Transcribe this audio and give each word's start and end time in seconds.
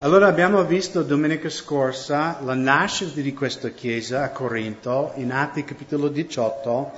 Allora 0.00 0.28
abbiamo 0.28 0.62
visto 0.62 1.02
domenica 1.02 1.48
scorsa 1.48 2.38
la 2.42 2.54
nascita 2.54 3.20
di 3.20 3.34
questa 3.34 3.70
chiesa 3.70 4.22
a 4.22 4.30
Corinto 4.30 5.10
in 5.16 5.32
Atti 5.32 5.64
capitolo 5.64 6.06
18 6.06 6.92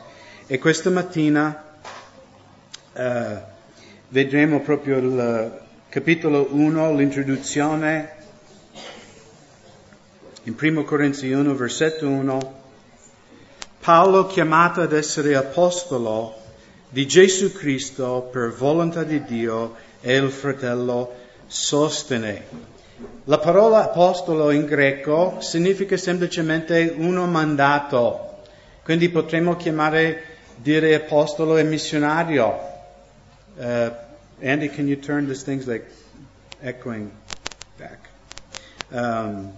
e 0.46 0.58
questa 0.58 0.90
mattina 0.90 1.78
eh, 2.92 3.38
vedremo 4.08 4.60
proprio 4.60 4.98
il 4.98 5.60
capitolo 5.88 6.48
1, 6.50 6.94
l'introduzione 6.94 8.16
in 10.42 10.54
1 10.60 10.84
Corinzi 10.84 11.32
1, 11.32 11.54
versetto 11.54 12.06
1. 12.06 12.54
Paolo 13.80 14.26
chiamato 14.26 14.82
ad 14.82 14.92
essere 14.92 15.36
apostolo 15.36 16.36
di 16.86 17.06
Gesù 17.06 17.50
Cristo 17.54 18.28
per 18.30 18.52
volontà 18.52 19.04
di 19.04 19.24
Dio 19.24 19.74
e 20.02 20.16
il 20.16 20.30
fratello 20.30 21.14
Sostene. 21.46 22.79
La 23.24 23.38
parola 23.38 23.84
apostolo 23.84 24.50
in 24.50 24.64
greco 24.64 25.36
significa 25.40 25.96
semplicemente 25.96 26.94
uno 26.96 27.26
mandato, 27.26 28.42
quindi 28.82 29.08
potremmo 29.08 29.56
chiamare, 29.56 30.22
dire 30.56 30.94
apostolo 30.94 31.56
e 31.56 31.62
missionario. 31.62 32.68
Uh, 33.56 33.90
Andy, 34.42 34.68
can 34.68 34.88
you 34.88 34.98
turn 34.98 35.26
these 35.26 35.44
things 35.44 35.66
like 35.66 35.84
echoing 36.60 37.10
back? 37.76 38.08
Um, 38.88 39.52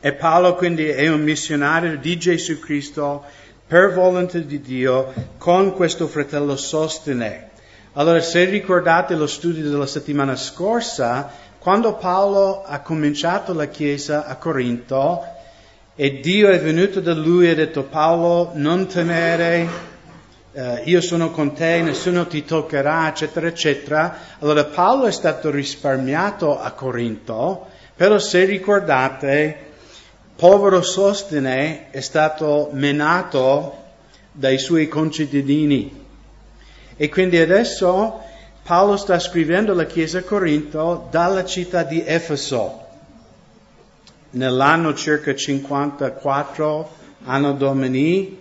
e 0.00 0.12
Paolo 0.12 0.54
quindi 0.54 0.86
è 0.86 1.08
un 1.08 1.22
missionario 1.22 1.98
di 1.98 2.18
Gesù 2.18 2.58
Cristo 2.58 3.24
per 3.66 3.92
volontà 3.92 4.38
di 4.38 4.60
Dio 4.60 5.12
con 5.38 5.72
questo 5.74 6.06
fratello 6.06 6.56
Sostene. 6.56 7.50
Allora, 7.94 8.20
se 8.20 8.44
ricordate 8.44 9.14
lo 9.14 9.26
studio 9.26 9.68
della 9.68 9.86
settimana 9.86 10.36
scorsa, 10.36 11.30
quando 11.64 11.94
Paolo 11.94 12.62
ha 12.62 12.80
cominciato 12.80 13.54
la 13.54 13.68
chiesa 13.68 14.26
a 14.26 14.36
Corinto 14.36 15.24
e 15.94 16.20
Dio 16.20 16.50
è 16.50 16.60
venuto 16.60 17.00
da 17.00 17.14
lui 17.14 17.46
e 17.46 17.52
ha 17.52 17.54
detto 17.54 17.84
Paolo 17.84 18.50
non 18.52 18.86
temere, 18.86 19.66
eh, 20.52 20.82
io 20.84 21.00
sono 21.00 21.30
con 21.30 21.54
te, 21.54 21.80
nessuno 21.80 22.26
ti 22.26 22.44
toccherà, 22.44 23.08
eccetera, 23.08 23.46
eccetera, 23.46 24.18
allora 24.40 24.64
Paolo 24.64 25.06
è 25.06 25.10
stato 25.10 25.50
risparmiato 25.50 26.60
a 26.60 26.70
Corinto, 26.72 27.68
però 27.96 28.18
se 28.18 28.44
ricordate, 28.44 29.56
povero 30.36 30.82
Sostene 30.82 31.88
è 31.88 32.00
stato 32.00 32.68
menato 32.72 33.84
dai 34.32 34.58
suoi 34.58 34.86
concittadini. 34.86 36.02
E 36.94 37.08
quindi 37.08 37.38
adesso 37.38 38.23
Paolo 38.64 38.96
sta 38.96 39.18
scrivendo 39.18 39.72
alla 39.72 39.84
Chiesa 39.84 40.20
a 40.20 40.22
Corinto 40.22 41.08
dalla 41.10 41.44
città 41.44 41.82
di 41.82 42.02
Efeso. 42.02 42.86
Nell'anno 44.30 44.94
circa 44.94 45.34
54, 45.34 46.90
anno 47.24 47.52
domini, 47.52 48.40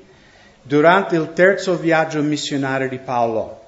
durante 0.61 1.17
il 1.17 1.33
terzo 1.33 1.75
viaggio 1.75 2.21
missionario 2.21 2.87
di 2.87 2.99
Paolo. 2.99 3.63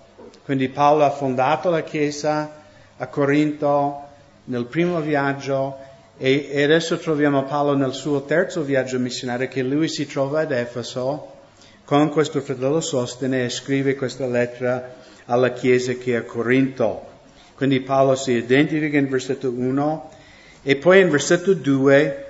Quindi 0.46 0.70
Paolo 0.70 1.04
ha 1.04 1.10
fondato 1.10 1.70
la 1.70 1.84
Chiesa 1.84 2.50
a 2.96 3.08
Corinto 3.08 4.04
nel 4.46 4.68
primo 4.68 5.02
viaggio 5.02 5.76
e, 6.18 6.64
adesso 6.64 6.98
troviamo 6.98 7.44
Paolo 7.44 7.76
nel 7.76 7.94
suo 7.94 8.24
terzo 8.24 8.62
viaggio 8.62 8.98
missionario 8.98 9.50
che 9.50 9.62
lui 9.62 9.90
si 9.90 10.08
trova 10.08 10.40
ad 10.40 10.54
Efeso 10.54 11.34
con 11.84 12.10
questo 12.12 12.40
fratello 12.40 12.80
Sostene 12.80 13.44
e 13.44 13.50
scrive 13.50 13.96
questa 13.96 14.26
lettera 14.26 15.04
alla 15.26 15.52
chiesa 15.54 15.94
che 15.94 16.14
è 16.14 16.16
a 16.18 16.24
Corinto. 16.24 17.14
Quindi 17.56 17.80
Paolo 17.82 18.16
si 18.16 18.32
identifica 18.32 18.98
in 18.98 19.10
versetto 19.10 19.50
1 19.50 20.10
e 20.62 20.76
poi 20.76 21.02
in 21.02 21.10
versetto 21.10 21.54
2 21.54 22.26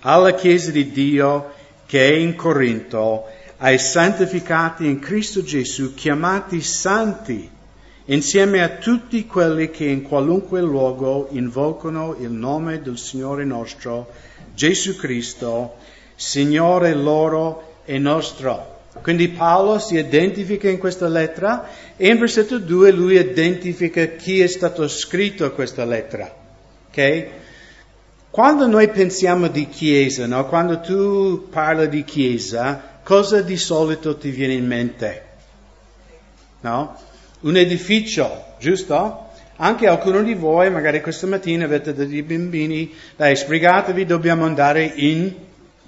alla 0.00 0.32
chiesa 0.34 0.70
di 0.70 0.90
Dio 0.90 1.52
che 1.86 2.08
è 2.08 2.14
in 2.14 2.36
Corinto, 2.36 3.26
ai 3.58 3.78
santificati 3.78 4.86
in 4.86 5.00
Cristo 5.00 5.42
Gesù, 5.42 5.92
chiamati 5.94 6.62
santi, 6.62 7.50
insieme 8.06 8.62
a 8.62 8.68
tutti 8.68 9.26
quelli 9.26 9.70
che 9.70 9.84
in 9.86 10.02
qualunque 10.02 10.60
luogo 10.60 11.28
invocano 11.32 12.16
il 12.18 12.30
nome 12.30 12.80
del 12.80 12.96
Signore 12.96 13.44
nostro, 13.44 14.12
Gesù 14.54 14.96
Cristo, 14.96 15.76
Signore 16.14 16.94
loro 16.94 17.80
e 17.84 17.98
nostro. 17.98 18.79
Quindi 19.02 19.28
Paolo 19.28 19.78
si 19.78 19.96
identifica 19.96 20.68
in 20.68 20.78
questa 20.78 21.08
lettera 21.08 21.68
e 21.96 22.08
in 22.08 22.18
versetto 22.18 22.58
2 22.58 22.90
lui 22.90 23.16
identifica 23.18 24.06
chi 24.06 24.40
è 24.40 24.46
stato 24.46 24.86
scritto 24.88 25.50
questa 25.52 25.84
lettera. 25.84 26.32
Ok? 26.88 27.26
Quando 28.30 28.66
noi 28.66 28.88
pensiamo 28.88 29.48
di 29.48 29.68
chiesa, 29.68 30.26
no? 30.26 30.46
quando 30.46 30.80
tu 30.80 31.48
parli 31.50 31.88
di 31.88 32.04
chiesa, 32.04 33.00
cosa 33.02 33.40
di 33.40 33.56
solito 33.56 34.16
ti 34.16 34.30
viene 34.30 34.52
in 34.52 34.66
mente? 34.66 35.24
No? 36.60 36.96
Un 37.40 37.56
edificio, 37.56 38.54
giusto? 38.58 39.28
Anche 39.56 39.88
alcuni 39.88 40.22
di 40.24 40.34
voi, 40.34 40.70
magari 40.70 41.00
questa 41.00 41.26
mattina 41.26 41.64
avete 41.64 41.92
dei 41.92 42.22
bambini, 42.22 42.94
dai, 43.16 43.36
sbrigatevi, 43.36 44.06
dobbiamo 44.06 44.44
andare 44.44 44.84
in 44.84 45.34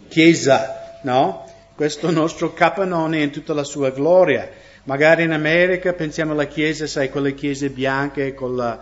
chiesa, 0.09 0.99
no? 1.03 1.42
Questo 1.83 2.13
nostro 2.13 2.53
capannone 2.53 3.23
in 3.23 3.33
tutta 3.33 3.53
la 3.53 3.65
sua 3.65 3.91
gloria. 3.91 4.49
Magari 4.85 5.25
in 5.25 5.33
America 5.33 5.93
pensiamo 5.93 6.31
alla 6.31 6.45
chiesa, 6.45 6.87
sai, 6.87 7.11
quelle 7.11 7.35
chiese 7.35 7.71
bianche 7.71 8.35
con 8.35 8.55
la, 8.55 8.79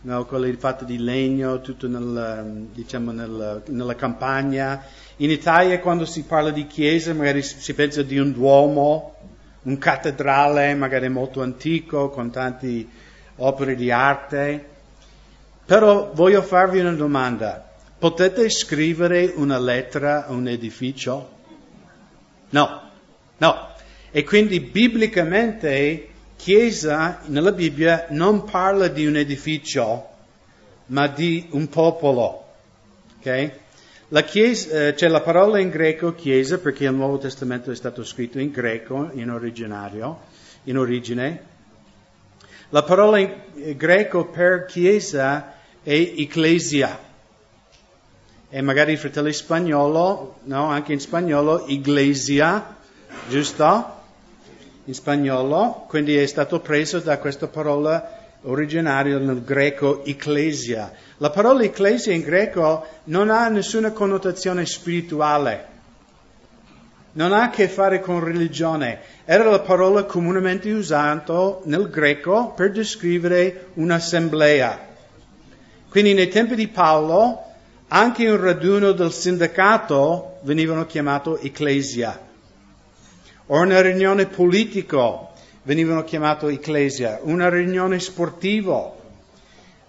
no, 0.00 0.24
quelle 0.24 0.52
fatte 0.54 0.84
di 0.84 0.98
legno, 0.98 1.60
tutto 1.60 1.86
nel, 1.86 2.66
diciamo 2.72 3.12
nel, 3.12 3.62
nella 3.66 3.94
campagna. 3.94 4.82
In 5.18 5.30
Italia 5.30 5.78
quando 5.78 6.04
si 6.04 6.24
parla 6.24 6.50
di 6.50 6.66
chiesa 6.66 7.14
magari 7.14 7.40
si 7.42 7.72
pensa 7.72 8.02
di 8.02 8.18
un 8.18 8.32
duomo, 8.32 9.14
un 9.62 9.78
cattedrale 9.78 10.74
magari 10.74 11.08
molto 11.08 11.42
antico 11.42 12.08
con 12.08 12.32
tante 12.32 12.84
opere 13.36 13.76
di 13.76 13.92
arte. 13.92 14.66
Però 15.66 16.10
voglio 16.14 16.42
farvi 16.42 16.80
una 16.80 16.94
domanda. 16.94 17.70
Potete 17.96 18.50
scrivere 18.50 19.34
una 19.36 19.60
lettera 19.60 20.26
a 20.26 20.32
un 20.32 20.48
edificio? 20.48 21.38
No, 22.50 22.90
no. 23.38 23.68
E 24.10 24.24
quindi 24.24 24.60
biblicamente 24.60 26.08
Chiesa 26.40 27.20
nella 27.26 27.52
Bibbia 27.52 28.06
non 28.10 28.44
parla 28.44 28.88
di 28.88 29.04
un 29.04 29.16
edificio, 29.16 30.08
ma 30.86 31.06
di 31.06 31.48
un 31.50 31.68
popolo. 31.68 32.46
Okay? 33.18 33.52
La 34.08 34.22
chiesa, 34.22 34.88
eh, 34.88 34.94
c'è 34.94 35.08
la 35.08 35.20
parola 35.20 35.58
in 35.58 35.68
greco 35.68 36.14
chiesa 36.14 36.58
perché 36.58 36.84
il 36.84 36.94
Nuovo 36.94 37.18
Testamento 37.18 37.70
è 37.70 37.76
stato 37.76 38.02
scritto 38.04 38.38
in 38.38 38.50
greco, 38.50 39.10
in 39.12 39.30
originario, 39.30 40.18
in 40.64 40.78
origine. 40.78 41.44
La 42.70 42.84
parola 42.84 43.18
in 43.18 43.76
greco 43.76 44.24
per 44.24 44.64
chiesa 44.64 45.56
è 45.82 45.92
ecclesia 45.92 47.09
e 48.52 48.60
magari 48.62 48.92
i 48.92 48.96
fratelli 48.96 49.32
spagnolo, 49.32 50.40
no, 50.42 50.66
anche 50.66 50.92
in 50.92 50.98
spagnolo, 50.98 51.66
iglesia, 51.68 52.76
giusto? 53.28 53.98
In 54.86 54.94
spagnolo, 54.94 55.84
quindi 55.88 56.16
è 56.16 56.26
stato 56.26 56.58
preso 56.58 56.98
da 56.98 57.18
questa 57.18 57.46
parola 57.46 58.18
originaria 58.42 59.18
nel 59.18 59.44
greco 59.44 60.04
ecclesia. 60.04 60.92
La 61.18 61.30
parola 61.30 61.62
ecclesia 61.62 62.12
in 62.12 62.22
greco 62.22 62.84
non 63.04 63.30
ha 63.30 63.46
nessuna 63.48 63.92
connotazione 63.92 64.66
spirituale, 64.66 65.66
non 67.12 67.32
ha 67.32 67.44
a 67.44 67.50
che 67.50 67.68
fare 67.68 68.00
con 68.00 68.18
religione, 68.18 68.98
era 69.26 69.44
la 69.44 69.60
parola 69.60 70.02
comunemente 70.04 70.72
usata 70.72 71.58
nel 71.64 71.88
greco 71.88 72.50
per 72.50 72.72
descrivere 72.72 73.68
un'assemblea. 73.74 74.88
Quindi 75.88 76.14
nei 76.14 76.28
tempi 76.28 76.56
di 76.56 76.66
Paolo 76.66 77.44
anche 77.92 78.28
un 78.28 78.40
raduno 78.40 78.92
del 78.92 79.12
sindacato 79.12 80.38
venivano 80.42 80.86
chiamato 80.86 81.38
ecclesia. 81.38 82.28
O 83.46 83.60
una 83.60 83.80
riunione 83.80 84.26
politico 84.26 85.32
venivano 85.64 86.04
chiamato 86.04 86.48
ecclesia. 86.48 87.18
Una 87.22 87.48
riunione 87.48 87.98
sportivo. 87.98 88.98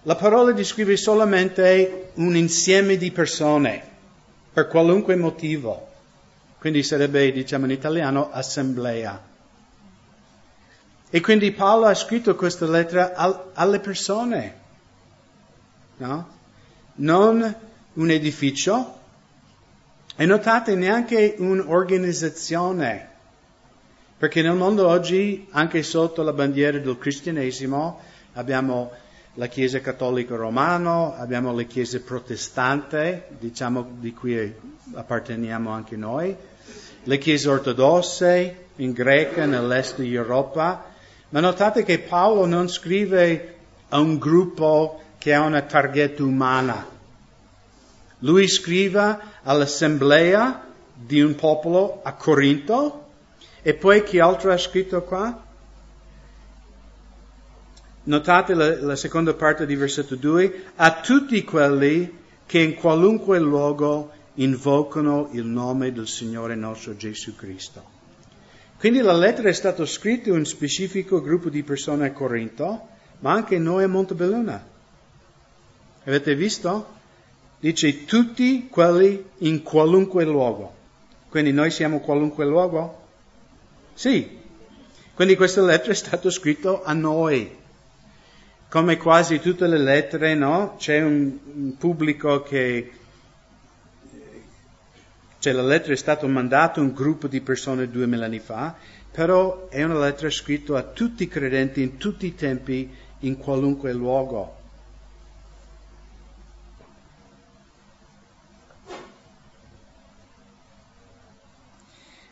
La 0.03 0.15
parola 0.15 0.51
descrive 0.51 0.98
solamente 0.98 2.09
un 2.15 2.36
insieme 2.36 2.98
di 2.98 3.12
persone, 3.12 3.83
per 4.51 4.68
qualunque 4.68 5.15
motivo. 5.15 5.89
Quindi 6.57 6.81
sarebbe, 6.81 7.31
diciamo 7.31 7.65
in 7.65 7.71
italiano, 7.71 8.31
assemblea. 8.31 9.30
E 11.07 11.21
quindi 11.21 11.51
Paolo 11.51 11.86
ha 11.86 11.94
scritto 11.94 12.36
questa 12.36 12.65
lettera 12.65 13.13
al, 13.13 13.51
alle 13.53 13.80
persone, 13.80 14.59
no? 15.98 16.39
Non 16.95 17.69
un 17.94 18.10
edificio 18.10 19.00
e 20.16 20.26
notate 20.26 20.76
neanche 20.76 21.36
un'organizzazione, 21.38 23.10
perché 24.18 24.42
nel 24.42 24.56
mondo 24.56 24.88
oggi, 24.88 25.48
anche 25.52 25.84
sotto 25.84 26.22
la 26.22 26.34
bandiera 26.34 26.78
del 26.78 26.98
cristianesimo, 26.98 28.00
abbiamo 28.34 28.92
la 29.36 29.48
Chiesa 29.48 29.80
cattolica 29.80 30.36
romana, 30.36 31.18
abbiamo 31.18 31.54
le 31.56 31.66
chiese 31.66 32.02
protestanti, 32.02 33.22
diciamo 33.40 33.88
di 33.98 34.14
cui 34.14 34.54
apparteniamo 34.94 35.70
anche 35.70 35.96
noi, 35.96 36.36
le 37.04 37.18
chiese 37.18 37.50
ortodosse 37.50 38.66
in 38.76 38.92
Grecia, 38.92 39.46
nell'est 39.46 40.00
Europa, 40.00 40.86
ma 41.30 41.40
notate 41.40 41.84
che 41.84 42.00
Paolo 42.00 42.46
non 42.46 42.68
scrive 42.68 43.56
a 43.90 44.00
un 44.00 44.18
gruppo 44.18 45.02
che 45.18 45.34
ha 45.34 45.42
una 45.42 45.62
targhetta 45.62 46.24
umana. 46.24 46.91
Lui 48.24 48.48
scrive 48.48 49.18
all'assemblea 49.44 50.68
di 50.94 51.22
un 51.22 51.36
popolo 51.36 52.02
a 52.04 52.14
Corinto 52.14 53.08
e 53.62 53.74
poi 53.74 54.04
chi 54.04 54.20
altro 54.20 54.52
ha 54.52 54.58
scritto 54.58 55.02
qua? 55.04 55.44
Notate 58.04 58.54
la, 58.54 58.82
la 58.82 58.96
seconda 58.96 59.34
parte 59.34 59.66
di 59.66 59.76
versetto 59.76 60.16
2, 60.16 60.72
a 60.76 61.02
tutti 61.02 61.44
quelli 61.44 62.20
che 62.46 62.60
in 62.60 62.76
qualunque 62.76 63.40
luogo 63.40 64.12
invocano 64.36 65.30
il 65.34 65.46
nome 65.46 65.92
del 65.92 66.08
Signore 66.08 66.56
nostro 66.56 66.96
Gesù 66.96 67.36
Cristo. 67.36 68.00
Quindi 68.78 69.02
la 69.02 69.14
lettera 69.14 69.50
è 69.50 69.54
stata 69.54 69.86
scritta 69.86 70.30
in 70.30 70.36
un 70.36 70.46
specifico 70.46 71.22
gruppo 71.22 71.50
di 71.50 71.62
persone 71.62 72.08
a 72.08 72.12
Corinto, 72.12 72.88
ma 73.20 73.34
anche 73.34 73.60
noi 73.60 73.84
a 73.84 73.88
Montebelluna. 73.88 74.68
Avete 76.04 76.36
visto? 76.36 77.00
Dice 77.62 78.06
tutti 78.06 78.68
quelli 78.69 79.24
in 79.40 79.62
qualunque 79.62 80.25
luogo. 80.25 80.74
Quindi 81.30 81.52
noi 81.52 81.69
siamo 81.69 82.00
qualunque 82.00 82.44
luogo? 82.44 83.06
Sì. 83.94 84.40
Quindi 85.13 85.36
questa 85.36 85.62
lettera 85.62 85.92
è 85.92 85.96
stata 85.96 86.31
scritta 86.31 86.81
a 86.84 86.94
noi 86.94 87.60
come 88.68 88.98
quasi 88.98 89.40
tutte 89.40 89.68
le 89.68 89.78
lettere, 89.78 90.34
no? 90.34 90.74
C'è 90.80 91.04
un, 91.04 91.38
un 91.54 91.78
pubblico 91.78 92.42
che 92.42 92.92
cioè 95.38 95.54
la 95.54 95.62
lettera 95.62 95.94
è 95.94 95.98
stata 95.98 96.25
mandata 96.25 96.80
a 96.80 96.84
un 96.84 96.94
gruppo 96.94 97.28
di 97.28 97.42
persone 97.42 97.90
duemila 97.90 98.25
anni 98.25 98.40
fa, 98.40 98.75
però 99.12 99.68
è 99.69 99.84
una 99.84 100.00
lettera 100.00 100.31
scritta 100.31 100.78
a 100.78 100.84
tutti 100.84 101.24
i 101.24 101.28
credenti 101.28 101.84
in 101.84 101.98
tutti 101.98 102.25
i 102.25 102.34
tempi, 102.34 102.90
in 103.19 103.38
qualunque 103.38 103.94
luogo. 103.94 104.61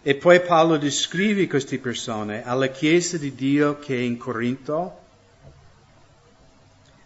E 0.01 0.15
poi 0.15 0.39
Paolo 0.41 0.77
descrive 0.77 1.47
queste 1.47 1.77
persone 1.77 2.45
alla 2.45 2.67
Chiesa 2.67 3.17
di 3.17 3.35
Dio 3.35 3.79
che 3.79 3.95
è 3.95 3.99
in 3.99 4.17
Corinto, 4.17 4.97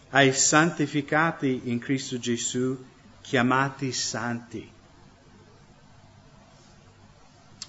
ai 0.09 0.31
santificati 0.31 1.61
in 1.65 1.79
Cristo 1.79 2.19
Gesù, 2.19 2.77
chiamati 3.21 3.91
santi. 3.91 4.71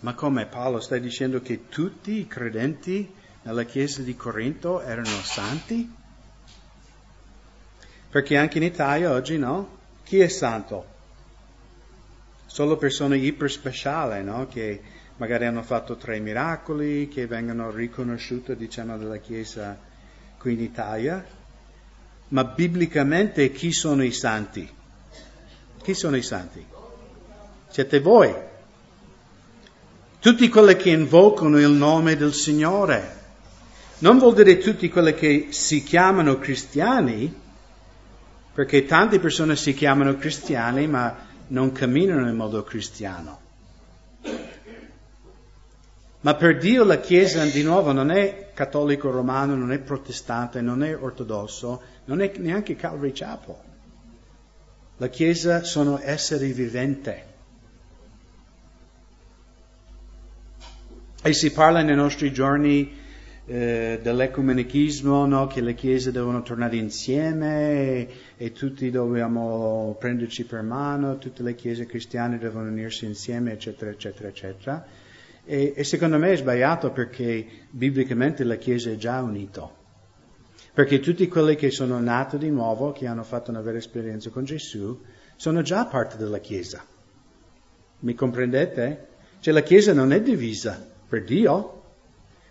Ma 0.01 0.13
come 0.13 0.45
Paolo 0.45 0.81
sta 0.81 0.99
dicendo 0.99 1.41
che 1.41 1.71
tutti 1.71 2.19
i 2.19 2.27
credenti 2.27 3.11
nella 3.43 3.65
chiesa 3.65 4.03
di 4.03 4.15
Corinto 4.15 4.83
erano 4.83 5.23
santi? 5.23 5.91
Perché 8.11 8.37
anche 8.37 8.59
in 8.59 8.65
Italia 8.65 9.13
oggi 9.13 9.39
no? 9.39 9.79
Chi 10.05 10.21
è 10.21 10.29
santo? 10.29 10.93
Solo 12.45 12.77
persone 12.77 13.17
iper 13.17 13.51
speciali, 13.51 14.23
no? 14.23 14.47
Che 14.47 14.83
magari 15.17 15.47
hanno 15.47 15.63
fatto 15.63 15.97
tre 15.97 16.19
miracoli, 16.19 17.09
che 17.09 17.27
vengono 17.27 17.71
riconosciute, 17.71 18.57
diciamo, 18.57 18.99
dalla 18.99 19.19
chiesa 19.19 19.79
qui 20.39 20.55
in 20.55 20.61
Italia 20.61 21.43
ma 22.35 22.45
biblicamente 22.45 23.53
chi 23.53 23.73
sono 23.73 24.03
i 24.03 24.11
santi? 24.11 24.69
Chi 25.83 25.95
sono 25.95 26.17
i 26.17 26.23
santi? 26.23 26.65
Siete 27.69 28.01
voi. 28.01 28.35
Tutti 30.19 30.49
quelli 30.49 30.75
che 30.77 30.91
invocano 30.91 31.61
il 31.61 31.71
nome 31.71 32.17
del 32.17 32.33
Signore. 32.33 33.23
Non 33.99 34.19
vuol 34.19 34.35
dire 34.35 34.59
tutti 34.59 34.89
quelli 34.89 35.15
che 35.15 35.49
si 35.51 35.85
chiamano 35.85 36.39
cristiani, 36.39 37.33
perché 38.53 38.85
tante 38.85 39.21
persone 39.21 39.55
si 39.55 39.73
chiamano 39.75 40.17
cristiani 40.17 40.89
ma 40.89 41.15
non 41.49 41.71
camminano 41.73 42.29
in 42.29 42.35
modo 42.35 42.65
cristiano. 42.65 43.44
Ma 46.25 46.35
per 46.37 46.57
Dio 46.57 46.85
la 46.85 47.01
Chiesa 47.01 47.45
di 47.45 47.63
nuovo 47.63 47.93
non 47.93 48.11
è 48.11 48.49
cattolico 48.55 49.11
romano, 49.11 49.55
non 49.57 49.73
è 49.73 49.79
protestante, 49.79 50.63
non 50.63 50.83
è 50.83 50.97
ortodosso, 50.97 51.83
non 52.07 52.23
è 52.23 52.33
neanche 52.39 52.77
Calvary 52.77 53.13
Chapel. 53.13 53.55
La 54.97 55.09
Chiesa 55.09 55.65
sono 55.65 56.01
esseri 56.03 56.53
viventi. 56.53 57.13
E 61.23 61.33
si 61.35 61.53
parla 61.53 61.83
nei 61.83 61.95
nostri 61.95 62.33
giorni 62.33 62.91
eh, 63.45 64.01
dell'ecumenichismo, 64.03 65.27
no? 65.27 65.47
che 65.47 65.61
le 65.61 65.75
chiese 65.75 66.11
devono 66.11 66.41
tornare 66.43 66.77
insieme 66.77 67.71
e, 67.71 68.09
e, 68.39 68.53
tutti 68.53 68.91
dobbiamo 68.91 69.95
prenderci 70.01 70.45
per 70.47 70.63
mano, 70.63 71.19
tutte 71.19 71.43
le 71.43 71.55
chiese 71.55 71.85
cristiane 71.85 72.39
devono 72.39 72.71
unirsi 72.71 73.05
insieme, 73.05 73.53
eccetera, 73.53 73.91
eccetera, 73.91 74.29
eccetera. 74.29 75.04
E, 75.47 75.75
e 75.77 75.85
secondo 75.85 76.19
me 76.19 76.33
è 76.33 76.37
sbagliato 76.37 76.91
perché 76.91 77.47
biblicamente 77.71 78.45
la 78.45 78.57
chiesa 78.57 78.91
è 78.91 78.97
già 78.97 79.21
unita. 79.21 79.71
Perché 80.75 80.99
tutti 80.99 81.29
quelli 81.29 81.55
che 81.55 81.71
sono 81.71 82.01
nati 82.01 82.37
di 82.37 82.51
nuovo, 82.51 82.91
che 82.91 83.07
hanno 83.07 83.23
fatto 83.23 83.51
una 83.51 83.61
vera 83.61 83.79
esperienza 83.79 84.31
con 84.31 84.45
Gesù, 84.45 85.01
sono 85.37 85.63
già 85.63 85.85
parte 85.87 86.17
della 86.17 86.39
Chiesa. 86.39 86.85
Mi 88.01 88.15
comprendete? 88.15 89.07
Cioè 89.39 89.55
la 89.55 89.63
Chiesa 89.63 89.93
non 89.93 90.13
è 90.13 90.21
divisa 90.21 90.85
per 91.09 91.23
Dio, 91.23 91.83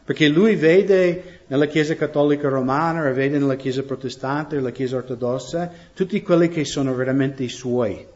perché 0.06 0.30
lui 0.30 0.56
vede 0.56 1.42
nella 1.48 1.66
Chiesa 1.66 1.96
cattolica 1.96 2.48
romana, 2.48 3.10
o 3.10 3.14
vede 3.14 3.40
nella 3.40 3.58
Chiesa 3.58 3.84
protestante, 3.84 4.56
nella 4.56 4.72
Chiesa 4.72 4.98
ortodossa, 4.98 5.70
tutti 5.94 6.22
quelli 6.22 6.48
che 6.48 6.64
sono 6.64 6.96
veramente 6.96 7.44
i 7.44 7.50
suoi. 7.50 8.08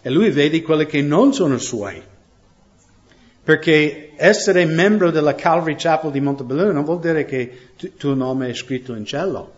E 0.00 0.10
lui 0.10 0.30
vede 0.30 0.62
quelli 0.62 0.86
che 0.86 1.02
non 1.02 1.32
sono 1.32 1.58
suoi. 1.58 2.02
Perché 3.44 4.12
essere 4.16 4.64
membro 4.64 5.10
della 5.10 5.34
Calvary 5.34 5.74
Chapel 5.76 6.10
di 6.10 6.20
Montebelluna 6.20 6.72
non 6.72 6.84
vuol 6.84 7.00
dire 7.00 7.26
che 7.26 7.58
il 7.76 7.94
tuo 7.94 8.14
nome 8.14 8.48
è 8.48 8.54
scritto 8.54 8.94
in 8.94 9.04
cielo. 9.04 9.52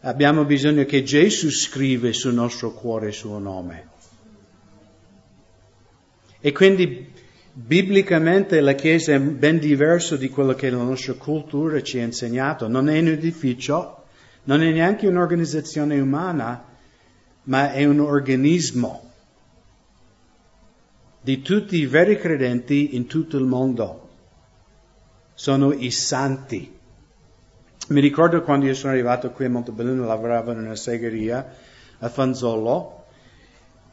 Abbiamo 0.00 0.46
bisogno 0.46 0.86
che 0.86 1.02
Gesù 1.02 1.50
scrive 1.50 2.14
sul 2.14 2.32
nostro 2.32 2.72
cuore 2.72 3.08
il 3.08 3.12
suo 3.12 3.38
nome. 3.38 3.88
E 6.40 6.52
quindi 6.52 7.12
biblicamente 7.52 8.62
la 8.62 8.72
Chiesa 8.72 9.12
è 9.12 9.20
ben 9.20 9.58
diversa 9.58 10.16
di 10.16 10.30
quello 10.30 10.54
che 10.54 10.70
la 10.70 10.78
nostra 10.78 11.12
cultura 11.12 11.82
ci 11.82 11.98
ha 11.98 12.04
insegnato. 12.04 12.66
Non 12.66 12.88
è 12.88 12.98
un 12.98 13.08
edificio, 13.08 14.04
non 14.44 14.62
è 14.62 14.72
neanche 14.72 15.06
un'organizzazione 15.06 16.00
umana, 16.00 16.64
ma 17.42 17.72
è 17.72 17.84
un 17.84 18.00
organismo 18.00 19.08
di 21.20 21.42
tutti 21.42 21.76
i 21.76 21.86
veri 21.86 22.16
credenti 22.16 22.96
in 22.96 23.06
tutto 23.06 23.36
il 23.36 23.44
mondo. 23.44 24.08
Sono 25.34 25.72
i 25.72 25.90
santi. 25.90 26.78
Mi 27.88 28.00
ricordo 28.00 28.42
quando 28.42 28.66
io 28.66 28.74
sono 28.74 28.92
arrivato 28.92 29.30
qui 29.30 29.44
a 29.44 29.50
Montebelluna, 29.50 30.06
lavoravo 30.06 30.52
in 30.52 30.58
una 30.58 30.76
segheria 30.76 31.54
a 31.98 32.08
Fanzolo 32.08 33.04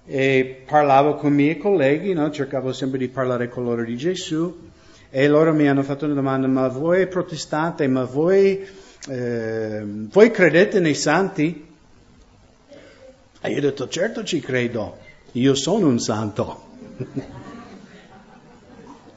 e 0.05 0.63
parlavo 0.65 1.15
con 1.15 1.31
i 1.31 1.35
miei 1.35 1.57
colleghi, 1.57 2.13
no? 2.13 2.31
cercavo 2.31 2.71
sempre 2.71 2.99
di 2.99 3.09
parlare 3.09 3.49
con 3.49 3.63
loro 3.63 3.83
di 3.83 3.97
Gesù 3.97 4.69
e 5.09 5.27
loro 5.27 5.53
mi 5.53 5.67
hanno 5.67 5.83
fatto 5.83 6.05
una 6.05 6.13
domanda, 6.13 6.47
ma 6.47 6.67
voi 6.67 7.07
protestante, 7.07 7.87
ma 7.87 8.03
voi, 8.03 8.65
eh, 9.09 9.81
voi 9.83 10.31
credete 10.31 10.79
nei 10.79 10.93
santi? 10.93 11.65
E 13.41 13.49
io 13.49 13.57
ho 13.57 13.61
detto, 13.61 13.87
certo 13.87 14.23
ci 14.23 14.39
credo, 14.39 14.97
io 15.33 15.55
sono 15.55 15.87
un 15.87 15.99
santo. 15.99 16.66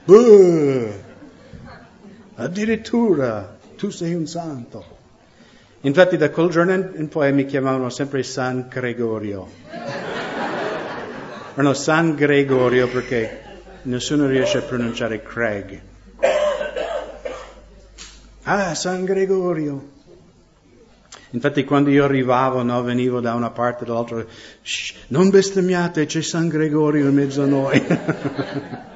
Uh, 0.04 0.92
addirittura 2.34 3.56
tu 3.76 3.90
sei 3.90 4.14
un 4.14 4.26
santo. 4.26 4.98
Infatti 5.82 6.16
da 6.16 6.30
quel 6.30 6.50
giorno 6.50 6.74
in 6.74 7.08
poi 7.08 7.32
mi 7.32 7.46
chiamavano 7.46 7.88
sempre 7.88 8.22
San 8.22 8.66
Gregorio. 8.68 9.48
no, 11.54 11.72
San 11.72 12.14
Gregorio 12.14 12.88
perché 12.88 13.42
nessuno 13.82 14.26
riesce 14.26 14.58
a 14.58 14.62
pronunciare 14.62 15.22
Craig. 15.22 15.80
Ah, 18.42 18.74
San 18.74 19.04
Gregorio. 19.04 19.98
Infatti 21.32 21.64
quando 21.64 21.90
io 21.90 22.04
arrivavo, 22.04 22.62
no, 22.62 22.82
venivo 22.82 23.20
da 23.20 23.34
una 23.34 23.50
parte 23.50 23.84
o 23.84 23.86
dall'altra, 23.86 24.24
non 25.08 25.30
bestemmiate, 25.30 26.06
c'è 26.06 26.22
San 26.22 26.48
Gregorio 26.48 27.08
in 27.08 27.14
mezzo 27.14 27.42
a 27.42 27.46
noi. 27.46 27.86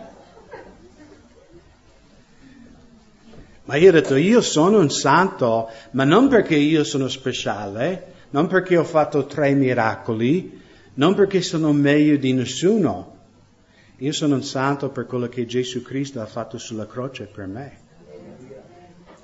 Ma 3.66 3.76
io 3.76 3.88
ho 3.88 3.92
detto, 3.92 4.16
io 4.16 4.42
sono 4.42 4.78
un 4.78 4.90
santo, 4.90 5.70
ma 5.92 6.04
non 6.04 6.28
perché 6.28 6.54
io 6.54 6.84
sono 6.84 7.08
speciale, 7.08 8.12
non 8.30 8.46
perché 8.46 8.76
ho 8.76 8.84
fatto 8.84 9.24
tre 9.24 9.54
miracoli, 9.54 10.60
non 10.94 11.14
perché 11.14 11.40
sono 11.40 11.72
meglio 11.72 12.16
di 12.16 12.34
nessuno. 12.34 13.12
Io 13.98 14.12
sono 14.12 14.34
un 14.34 14.42
santo 14.42 14.90
per 14.90 15.06
quello 15.06 15.28
che 15.28 15.46
Gesù 15.46 15.80
Cristo 15.82 16.20
ha 16.20 16.26
fatto 16.26 16.58
sulla 16.58 16.86
croce 16.86 17.24
per 17.24 17.46
me. 17.46 17.83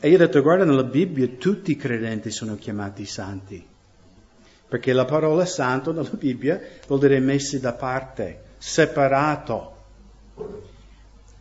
E 0.02 0.08
io 0.08 0.14
ho 0.14 0.18
detto, 0.18 0.40
guarda, 0.40 0.64
nella 0.64 0.82
Bibbia 0.82 1.28
tutti 1.38 1.72
i 1.72 1.76
credenti 1.76 2.30
sono 2.30 2.56
chiamati 2.56 3.04
santi. 3.04 3.62
Perché 4.66 4.94
la 4.94 5.04
parola 5.04 5.44
santo 5.44 5.92
nella 5.92 6.08
Bibbia 6.10 6.58
vuol 6.86 7.00
dire 7.00 7.20
messi 7.20 7.60
da 7.60 7.74
parte, 7.74 8.44
separato. 8.56 9.76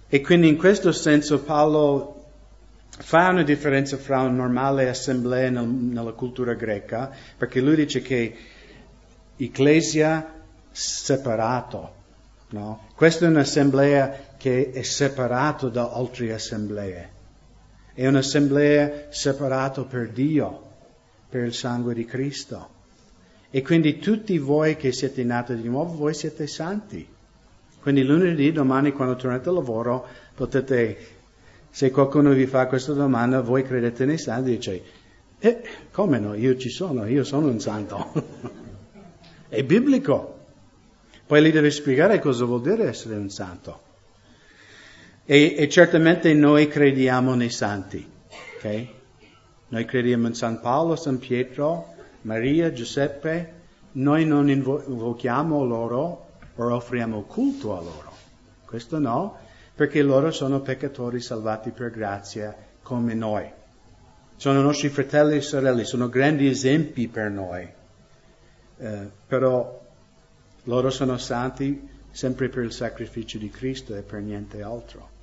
E 0.09 0.19
quindi 0.21 0.49
in 0.49 0.57
questo 0.57 0.91
senso 0.91 1.39
Paolo 1.39 2.25
fa 2.89 3.29
una 3.29 3.43
differenza 3.43 3.95
fra 3.95 4.19
una 4.21 4.35
normale 4.35 4.89
assemblea 4.89 5.49
nel, 5.49 5.65
nella 5.65 6.11
cultura 6.11 6.53
greca, 6.53 7.15
perché 7.37 7.61
lui 7.61 7.75
dice 7.77 8.01
che 8.01 8.35
ecclesia 9.37 10.33
separato, 10.69 11.93
no? 12.49 12.87
Questa 12.93 13.25
è 13.25 13.29
un'assemblea 13.29 14.33
che 14.35 14.71
è 14.71 14.81
separata 14.81 15.69
da 15.69 15.91
altre 15.91 16.33
assemblee. 16.33 17.18
È 17.99 18.07
un'assemblea 18.07 19.07
separata 19.09 19.83
per 19.83 20.11
Dio, 20.11 20.67
per 21.27 21.43
il 21.43 21.53
sangue 21.53 21.93
di 21.93 22.05
Cristo. 22.05 22.69
E 23.49 23.61
quindi 23.61 23.99
tutti 23.99 24.37
voi 24.37 24.77
che 24.77 24.93
siete 24.93 25.21
nati 25.25 25.53
di 25.57 25.67
nuovo, 25.67 25.95
voi 25.95 26.13
siete 26.13 26.47
santi. 26.47 27.05
Quindi 27.81 28.03
lunedì, 28.03 28.53
domani, 28.53 28.93
quando 28.93 29.17
tornate 29.17 29.49
al 29.49 29.55
lavoro, 29.55 30.07
potete 30.33 30.97
se 31.69 31.91
qualcuno 31.91 32.31
vi 32.31 32.45
fa 32.45 32.67
questa 32.67 32.93
domanda, 32.93 33.41
voi 33.41 33.63
credete 33.63 34.05
nei 34.05 34.17
santi, 34.17 34.51
dice, 34.51 34.83
eh, 35.37 35.61
come 35.91 36.19
no, 36.19 36.35
io 36.35 36.55
ci 36.55 36.69
sono, 36.69 37.05
io 37.05 37.25
sono 37.25 37.47
un 37.47 37.59
santo. 37.59 38.13
È 39.49 39.61
biblico. 39.61 40.37
Poi 41.27 41.43
gli 41.43 41.51
deve 41.51 41.69
spiegare 41.69 42.19
cosa 42.19 42.45
vuol 42.45 42.61
dire 42.61 42.87
essere 42.87 43.17
un 43.17 43.29
santo. 43.29 43.87
E, 45.31 45.53
e 45.55 45.69
certamente 45.69 46.33
noi 46.33 46.67
crediamo 46.67 47.35
nei 47.35 47.51
santi, 47.51 48.03
ok? 48.55 48.87
Noi 49.67 49.85
crediamo 49.85 50.25
in 50.25 50.33
San 50.33 50.59
Paolo, 50.59 50.95
San 50.95 51.19
Pietro, 51.19 51.93
Maria, 52.21 52.73
Giuseppe. 52.73 53.53
Noi 53.91 54.25
non 54.25 54.49
invochiamo 54.49 55.63
loro 55.63 56.29
o 56.55 56.73
offriamo 56.73 57.21
culto 57.25 57.77
a 57.77 57.79
loro. 57.79 58.11
Questo 58.65 58.97
no, 58.97 59.37
perché 59.75 60.01
loro 60.01 60.31
sono 60.31 60.61
peccatori 60.61 61.19
salvati 61.19 61.69
per 61.69 61.91
grazia 61.91 62.55
come 62.81 63.13
noi. 63.13 63.47
Sono 64.35 64.61
nostri 64.63 64.89
fratelli 64.89 65.35
e 65.35 65.41
sorelle, 65.41 65.83
sono 65.83 66.09
grandi 66.09 66.47
esempi 66.47 67.07
per 67.07 67.29
noi, 67.29 67.71
eh, 68.79 69.09
però 69.27 69.79
loro 70.63 70.89
sono 70.89 71.19
santi 71.19 71.87
sempre 72.09 72.49
per 72.49 72.63
il 72.63 72.71
sacrificio 72.71 73.37
di 73.37 73.51
Cristo 73.51 73.93
e 73.93 74.01
per 74.01 74.21
niente 74.21 74.63
altro. 74.63 75.17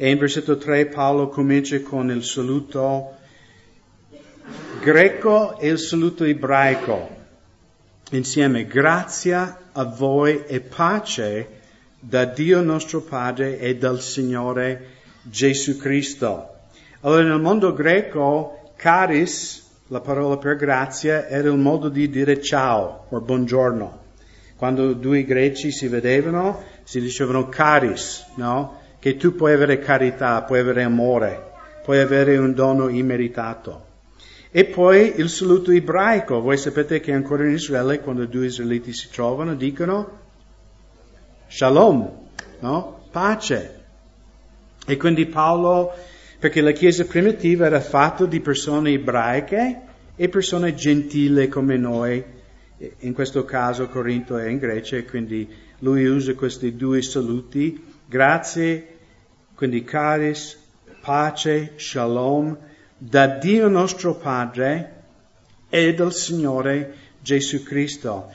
E 0.00 0.10
in 0.10 0.18
versetto 0.18 0.56
3 0.56 0.86
Paolo 0.86 1.26
comincia 1.26 1.80
con 1.80 2.08
il 2.12 2.22
saluto 2.22 3.16
greco 4.80 5.58
e 5.58 5.70
il 5.70 5.78
saluto 5.80 6.22
ebraico 6.22 7.16
insieme 8.10 8.64
grazia 8.64 9.58
a 9.72 9.82
voi 9.82 10.44
e 10.46 10.60
pace 10.60 11.48
da 11.98 12.26
Dio 12.26 12.60
nostro 12.62 13.00
Padre 13.00 13.58
e 13.58 13.76
dal 13.76 14.00
Signore 14.00 14.86
Gesù 15.22 15.76
Cristo. 15.76 16.48
Allora 17.00 17.24
nel 17.24 17.40
mondo 17.40 17.72
greco, 17.72 18.72
caris, 18.76 19.66
la 19.88 20.00
parola 20.00 20.36
per 20.36 20.54
grazia, 20.54 21.26
era 21.26 21.48
il 21.48 21.58
modo 21.58 21.88
di 21.88 22.08
dire 22.08 22.40
ciao 22.40 23.06
o 23.08 23.20
buongiorno. 23.20 24.02
Quando 24.54 24.92
due 24.92 25.24
greci 25.24 25.72
si 25.72 25.88
vedevano, 25.88 26.62
si 26.84 27.00
dicevano 27.00 27.48
caris, 27.48 28.24
no? 28.36 28.77
Che 28.98 29.16
tu 29.16 29.34
puoi 29.34 29.52
avere 29.52 29.78
carità, 29.78 30.42
puoi 30.42 30.58
avere 30.58 30.82
amore, 30.82 31.52
puoi 31.84 32.00
avere 32.00 32.36
un 32.36 32.52
dono 32.52 32.88
immeritato. 32.88 33.86
E 34.50 34.64
poi 34.64 35.14
il 35.18 35.28
saluto 35.28 35.70
ebraico. 35.70 36.40
Voi 36.40 36.56
sapete 36.56 37.00
che 37.00 37.12
ancora 37.12 37.46
in 37.46 37.52
Israele, 37.52 38.00
quando 38.00 38.24
due 38.26 38.46
israeliti 38.46 38.92
si 38.92 39.08
trovano, 39.10 39.54
dicono 39.54 40.18
shalom, 41.48 42.10
no? 42.60 43.00
Pace. 43.10 43.84
E 44.86 44.96
quindi 44.96 45.26
Paolo, 45.26 45.92
perché 46.38 46.60
la 46.60 46.72
Chiesa 46.72 47.04
primitiva 47.04 47.66
era 47.66 47.80
fatta 47.80 48.24
di 48.24 48.40
persone 48.40 48.90
ebraiche 48.90 49.80
e 50.16 50.28
persone 50.28 50.74
gentili 50.74 51.48
come 51.48 51.76
noi, 51.76 52.24
in 53.00 53.12
questo 53.12 53.44
caso 53.44 53.88
Corinto 53.88 54.36
è 54.38 54.48
in 54.48 54.58
Grecia, 54.58 55.02
quindi 55.04 55.48
lui 55.80 56.06
usa 56.06 56.34
questi 56.34 56.74
due 56.76 57.02
saluti, 57.02 57.87
grazie, 58.08 58.86
quindi 59.54 59.84
caris, 59.84 60.58
pace, 61.00 61.74
shalom, 61.76 62.56
da 62.96 63.26
Dio 63.26 63.68
nostro 63.68 64.14
Padre 64.14 64.94
e 65.68 65.94
dal 65.94 66.12
Signore 66.12 66.94
Gesù 67.20 67.62
Cristo. 67.62 68.32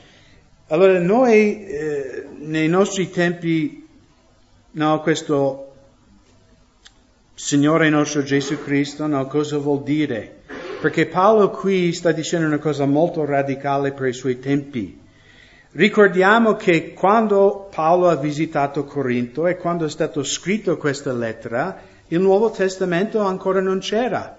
Allora 0.68 0.98
noi 0.98 1.66
eh, 1.66 2.26
nei 2.38 2.68
nostri 2.68 3.10
tempi, 3.10 3.86
no, 4.72 5.00
questo 5.00 5.72
Signore 7.34 7.90
nostro 7.90 8.22
Gesù 8.22 8.62
Cristo, 8.62 9.06
no, 9.06 9.26
cosa 9.26 9.58
vuol 9.58 9.82
dire? 9.82 10.42
Perché 10.80 11.06
Paolo 11.06 11.50
qui 11.50 11.92
sta 11.92 12.12
dicendo 12.12 12.46
una 12.46 12.58
cosa 12.58 12.86
molto 12.86 13.24
radicale 13.24 13.92
per 13.92 14.06
i 14.06 14.12
suoi 14.12 14.38
tempi. 14.38 15.02
Ricordiamo 15.76 16.54
che 16.54 16.92
quando 16.92 17.68
Paolo 17.74 18.08
ha 18.08 18.14
visitato 18.14 18.84
Corinto 18.84 19.48
e 19.48 19.56
quando 19.56 19.86
è 19.86 19.90
stato 19.90 20.22
scritto 20.22 20.76
questa 20.76 21.12
lettera, 21.12 21.82
il 22.08 22.20
Nuovo 22.20 22.52
Testamento 22.52 23.18
ancora 23.18 23.60
non 23.60 23.80
c'era. 23.80 24.38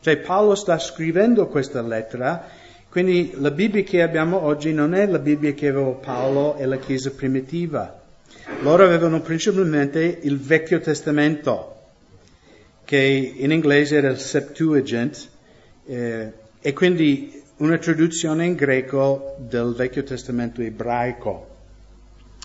Cioè 0.00 0.18
Paolo 0.18 0.54
sta 0.54 0.78
scrivendo 0.78 1.46
questa 1.46 1.80
lettera, 1.80 2.46
quindi 2.90 3.32
la 3.36 3.50
Bibbia 3.52 3.82
che 3.84 4.02
abbiamo 4.02 4.42
oggi 4.42 4.74
non 4.74 4.92
è 4.92 5.06
la 5.06 5.18
Bibbia 5.18 5.54
che 5.54 5.68
aveva 5.68 5.92
Paolo 5.92 6.56
e 6.56 6.66
la 6.66 6.76
Chiesa 6.76 7.10
primitiva. 7.10 7.98
Loro 8.60 8.84
avevano 8.84 9.22
principalmente 9.22 10.18
il 10.20 10.38
Vecchio 10.38 10.80
Testamento, 10.80 11.74
che 12.84 13.32
in 13.34 13.50
inglese 13.50 13.96
era 13.96 14.10
il 14.10 14.18
Septuagint, 14.18 15.28
eh, 15.86 16.32
e 16.60 16.72
quindi 16.74 17.44
una 17.58 17.78
traduzione 17.78 18.44
in 18.44 18.54
greco 18.54 19.36
del 19.38 19.74
Vecchio 19.74 20.02
Testamento 20.02 20.60
ebraico. 20.60 21.54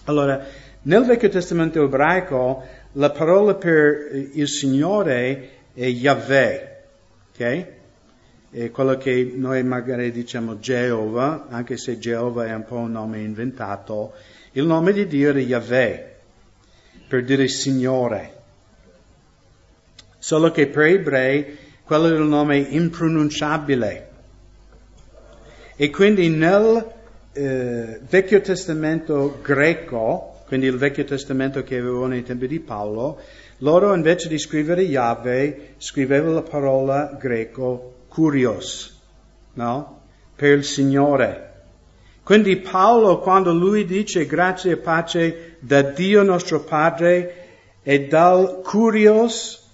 Allora, 0.05 0.45
nel 0.83 1.03
Vecchio 1.03 1.27
Testamento 1.27 1.83
ebraico 1.83 2.63
la 2.93 3.09
parola 3.09 3.55
per 3.55 4.09
il 4.33 4.47
Signore 4.47 5.49
è 5.73 5.85
Yahweh, 5.85 6.83
ok? 7.33 7.65
È 8.51 8.71
quello 8.71 8.97
che 8.97 9.33
noi 9.35 9.63
magari 9.63 10.11
diciamo 10.11 10.59
Geova, 10.59 11.47
anche 11.49 11.77
se 11.77 11.99
Geova 11.99 12.45
è 12.45 12.53
un 12.53 12.65
po' 12.65 12.77
un 12.77 12.91
nome 12.91 13.19
inventato, 13.19 14.13
il 14.53 14.65
nome 14.65 14.93
di 14.93 15.07
Dio 15.07 15.33
è 15.33 15.37
Yahweh, 15.37 16.15
per 17.07 17.25
dire 17.25 17.47
Signore. 17.49 18.39
Solo 20.17 20.51
che 20.51 20.67
per 20.67 20.85
ebrei 20.85 21.57
quello 21.83 22.07
è 22.07 22.17
un 22.17 22.29
nome 22.29 22.57
impronunciabile. 22.57 24.10
E 25.75 25.89
quindi 25.89 26.29
nel 26.29 26.85
eh, 27.33 27.99
Vecchio 28.07 28.41
Testamento 28.41 29.39
greco, 29.41 30.43
quindi 30.47 30.67
il 30.67 30.77
Vecchio 30.77 31.05
Testamento 31.05 31.63
che 31.63 31.77
avevano 31.77 32.07
nei 32.07 32.23
tempi 32.23 32.47
di 32.47 32.59
Paolo, 32.59 33.19
loro 33.59 33.93
invece 33.93 34.27
di 34.27 34.37
scrivere 34.37 34.81
Yahweh 34.81 35.75
scrivevano 35.77 36.33
la 36.33 36.41
parola 36.41 37.17
greco 37.19 38.05
curios, 38.07 38.99
no? 39.53 40.01
Per 40.35 40.57
il 40.57 40.63
Signore. 40.63 41.49
Quindi 42.23 42.57
Paolo 42.57 43.19
quando 43.19 43.53
lui 43.53 43.85
dice 43.85 44.25
grazie 44.25 44.73
e 44.73 44.77
pace 44.77 45.55
da 45.59 45.81
Dio 45.81 46.23
nostro 46.23 46.61
Padre 46.61 47.35
e 47.83 48.07
dal 48.07 48.61
curios 48.61 49.67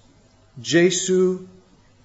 Gesù 0.54 1.46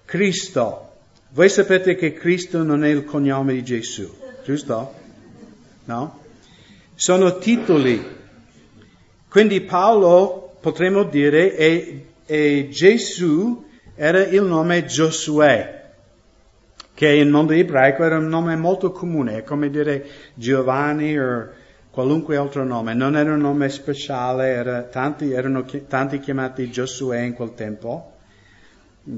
Cristo. 0.05 0.92
Voi 1.33 1.49
sapete 1.49 1.95
che 1.95 2.13
Cristo 2.13 2.61
non 2.61 2.83
è 2.83 2.89
il 2.89 3.05
cognome 3.05 3.53
di 3.53 3.63
Gesù, 3.63 4.07
giusto? 4.45 4.93
No? 5.85 6.19
Sono 6.93 7.39
titoli. 7.39 8.05
Quindi 9.27 9.61
Paolo 9.61 10.57
potremmo 10.59 11.01
dire, 11.05 11.55
e, 11.55 12.05
e 12.23 12.69
Gesù 12.69 13.65
era 13.95 14.23
il 14.23 14.43
nome 14.43 14.85
Giosuè, 14.85 15.93
che 16.93 17.11
in 17.15 17.31
mondo 17.31 17.53
ebraico 17.53 18.03
era 18.03 18.19
un 18.19 18.27
nome 18.27 18.55
molto 18.55 18.91
comune, 18.91 19.37
è 19.37 19.43
come 19.43 19.71
dire 19.71 20.05
Giovanni 20.35 21.17
o 21.17 21.49
qualunque 21.89 22.37
altro 22.37 22.63
nome, 22.63 22.93
non 22.93 23.17
era 23.17 23.33
un 23.33 23.41
nome 23.41 23.69
speciale, 23.69 24.49
era, 24.49 24.83
tanti, 24.83 25.31
erano 25.31 25.65
tanti 25.87 26.19
chiamati 26.19 26.69
Giosuè 26.69 27.21
in 27.21 27.33
quel 27.33 27.55
tempo, 27.55 28.17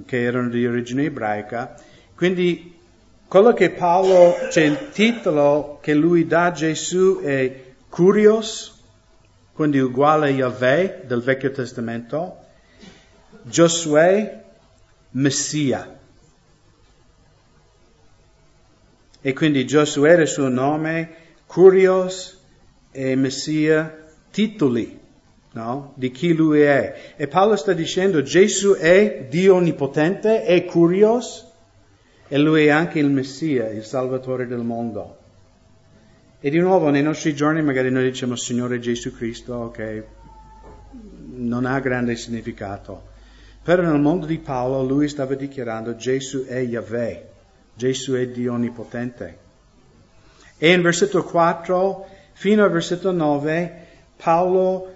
che 0.06 0.24
erano 0.24 0.48
di 0.48 0.66
origine 0.66 1.04
ebraica. 1.04 1.76
Quindi 2.16 2.74
quello 3.28 3.54
che 3.54 3.72
Paolo, 3.72 4.36
c'è 4.50 4.62
il 4.62 4.90
titolo 4.92 5.80
che 5.82 5.94
lui 5.94 6.26
dà 6.26 6.46
a 6.46 6.52
Gesù 6.52 7.20
è 7.22 7.74
Curios, 7.90 8.82
quindi 9.52 9.80
uguale 9.80 10.28
a 10.28 10.32
Yahweh 10.32 11.02
del 11.06 11.22
Vecchio 11.22 11.52
Testamento, 11.52 12.38
Giosuè, 13.42 14.44
Messia. 15.12 16.00
E 19.20 19.34
quindi 19.34 19.66
Giosuè 19.66 20.12
era 20.12 20.22
il 20.22 20.28
suo 20.30 20.48
nome, 20.48 21.16
Curios 21.46 22.42
e 22.92 23.16
Messia, 23.16 24.06
titoli 24.32 25.00
no? 25.52 25.92
di 25.96 26.12
chi 26.12 26.34
lui 26.34 26.62
è. 26.62 27.14
E 27.18 27.28
Paolo 27.28 27.58
sta 27.58 27.74
dicendo 27.74 28.22
Gesù 28.22 28.76
è 28.76 29.26
Dio 29.30 29.56
onnipotente, 29.56 30.44
è 30.44 30.64
Curios 30.64 31.54
e 32.28 32.38
lui 32.38 32.66
è 32.66 32.70
anche 32.70 33.00
il 33.00 33.10
Messia, 33.10 33.70
il 33.70 33.84
Salvatore 33.84 34.48
del 34.48 34.64
mondo. 34.64 35.18
E 36.40 36.50
di 36.50 36.60
nuovo 36.60 36.90
nei 36.90 37.04
nostri 37.04 37.36
giorni 37.36 37.62
magari 37.62 37.90
noi 37.92 38.04
diciamo 38.04 38.36
Signore 38.36 38.80
Gesù 38.80 39.16
Cristo, 39.16 39.72
che 39.72 40.06
non 41.36 41.66
ha 41.66 41.80
grande 41.80 42.16
significato. 42.16 43.14
Però 43.64 43.82
nel 43.82 44.00
mondo 44.00 44.26
di 44.26 44.38
Paolo 44.38 44.84
lui 44.84 45.08
stava 45.08 45.34
dichiarando 45.36 45.96
Gesù 45.96 46.46
è 46.46 46.60
Yahweh, 46.60 47.30
Gesù 47.74 48.14
è 48.14 48.28
Dio 48.28 48.54
onnipotente. 48.54 49.38
E 50.58 50.72
in 50.72 50.82
versetto 50.82 51.24
4 51.24 52.08
fino 52.34 52.64
al 52.64 52.72
versetto 52.72 53.12
9 53.12 53.88
Paolo 54.18 54.94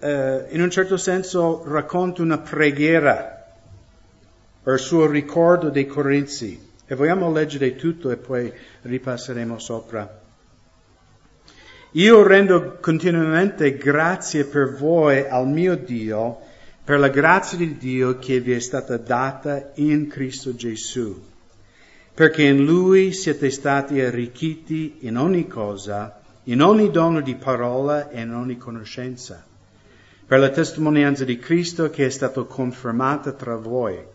eh, 0.00 0.46
in 0.50 0.60
un 0.60 0.70
certo 0.70 0.96
senso 0.96 1.62
racconta 1.66 2.22
una 2.22 2.38
preghiera 2.38 3.39
per 4.62 4.78
suo 4.78 5.06
ricordo 5.06 5.70
dei 5.70 5.86
Corinzi. 5.86 6.68
E 6.86 6.94
vogliamo 6.94 7.30
leggere 7.30 7.76
tutto 7.76 8.10
e 8.10 8.16
poi 8.16 8.52
ripasseremo 8.82 9.58
sopra. 9.58 10.18
Io 11.92 12.22
rendo 12.22 12.78
continuamente 12.80 13.76
grazie 13.76 14.44
per 14.44 14.74
voi 14.74 15.26
al 15.28 15.48
mio 15.48 15.76
Dio, 15.76 16.38
per 16.84 16.98
la 16.98 17.08
grazia 17.08 17.58
di 17.58 17.76
Dio 17.76 18.18
che 18.18 18.40
vi 18.40 18.52
è 18.52 18.60
stata 18.60 18.96
data 18.96 19.70
in 19.74 20.08
Cristo 20.08 20.54
Gesù, 20.54 21.20
perché 22.14 22.42
in 22.42 22.64
Lui 22.64 23.12
siete 23.12 23.50
stati 23.50 24.00
arricchiti 24.00 24.98
in 25.00 25.16
ogni 25.16 25.46
cosa, 25.46 26.20
in 26.44 26.60
ogni 26.62 26.90
dono 26.90 27.20
di 27.20 27.34
parola 27.34 28.08
e 28.10 28.20
in 28.20 28.34
ogni 28.34 28.56
conoscenza, 28.56 29.44
per 30.26 30.38
la 30.38 30.50
testimonianza 30.50 31.24
di 31.24 31.38
Cristo 31.38 31.90
che 31.90 32.06
è 32.06 32.10
stata 32.10 32.42
confermata 32.42 33.32
tra 33.32 33.56
voi 33.56 34.09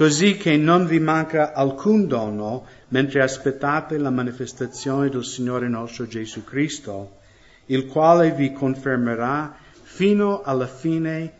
così 0.00 0.38
che 0.38 0.56
non 0.56 0.86
vi 0.86 0.98
manca 0.98 1.52
alcun 1.52 2.06
dono 2.06 2.64
mentre 2.88 3.20
aspettate 3.20 3.98
la 3.98 4.08
manifestazione 4.08 5.10
del 5.10 5.26
Signore 5.26 5.68
nostro 5.68 6.06
Gesù 6.06 6.42
Cristo, 6.42 7.18
il 7.66 7.84
quale 7.84 8.32
vi 8.32 8.50
confermerà 8.50 9.54
fino 9.82 10.40
alla 10.40 10.66
fine 10.66 11.30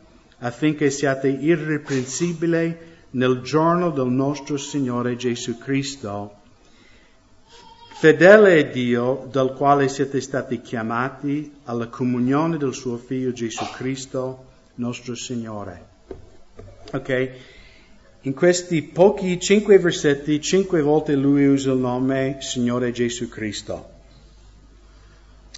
affinché 0.41 0.91
siate 0.91 1.29
irreprensibili 1.29 2.77
nel 3.13 3.41
giorno 3.41 3.89
del 3.93 4.09
nostro 4.09 4.59
Signore 4.59 5.17
Gesù 5.17 5.57
Cristo. 5.57 6.35
Fedele 7.95 8.59
è 8.59 8.69
Dio 8.69 9.27
dal 9.33 9.55
quale 9.55 9.89
siete 9.89 10.21
stati 10.21 10.61
chiamati 10.61 11.51
alla 11.65 11.87
comunione 11.87 12.59
del 12.59 12.75
suo 12.75 12.99
Figlio 12.99 13.33
Gesù 13.33 13.65
Cristo, 13.73 14.45
nostro 14.75 15.15
Signore. 15.15 15.89
Ok? 16.93 17.31
In 18.25 18.35
questi 18.35 18.83
pochi 18.83 19.41
cinque 19.41 19.79
versetti, 19.79 20.43
cinque 20.43 20.83
volte 20.83 21.15
lui 21.15 21.47
usa 21.47 21.73
il 21.73 21.79
nome 21.79 22.37
Signore 22.41 22.93
Gesù 22.93 23.31
Cristo. 23.31 23.89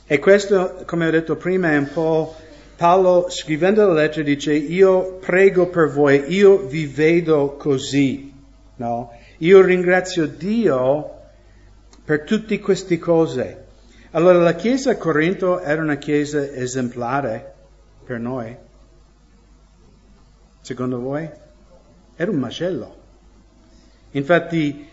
E 0.07 0.21
questo, 0.21 0.85
come 0.87 1.09
ho 1.09 1.11
detto 1.11 1.35
prima, 1.35 1.73
è 1.73 1.77
un 1.77 1.91
po' 1.93 2.37
Paolo 2.77 3.29
scrivendo 3.31 3.85
la 3.87 3.95
lettera 3.95 4.23
dice 4.23 4.55
io 4.55 5.15
prego 5.15 5.67
per 5.71 5.89
voi, 5.89 6.33
io 6.33 6.59
vi 6.59 6.87
vedo 6.87 7.57
così, 7.57 8.33
no? 8.77 9.13
Io 9.39 9.61
ringrazio 9.61 10.27
Dio 10.29 11.19
per 12.05 12.23
tutte 12.23 12.61
queste 12.61 12.97
cose. 12.99 13.65
Allora 14.13 14.39
la 14.39 14.55
chiesa 14.55 14.93
a 14.93 14.97
Corinto 14.97 15.59
era 15.61 15.83
una 15.83 15.97
chiesa 15.97 16.49
esemplare 16.49 17.55
per 18.05 18.21
noi. 18.21 18.57
Secondo 20.61 21.01
voi? 21.01 21.42
Era 22.23 22.31
un 22.31 22.39
macello. 22.39 22.97
Infatti, 24.13 24.89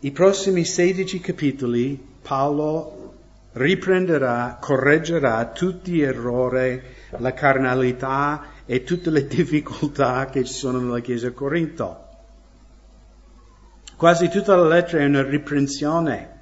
i 0.00 0.10
prossimi 0.10 0.66
16 0.66 1.18
capitoli 1.18 1.98
Paolo 2.20 3.14
riprenderà, 3.52 4.58
correggerà 4.60 5.46
tutti 5.46 5.92
gli 5.92 6.02
errori, 6.02 6.78
la 7.20 7.32
carnalità 7.32 8.48
e 8.66 8.84
tutte 8.84 9.08
le 9.08 9.24
difficoltà 9.26 10.26
che 10.26 10.44
ci 10.44 10.52
sono 10.52 10.78
nella 10.78 11.00
Chiesa 11.00 11.28
a 11.28 11.32
Corinto. 11.32 12.06
Quasi 13.96 14.28
tutta 14.28 14.54
la 14.54 14.68
lettera 14.68 15.02
è 15.02 15.06
una 15.06 15.22
riprensione. 15.22 16.36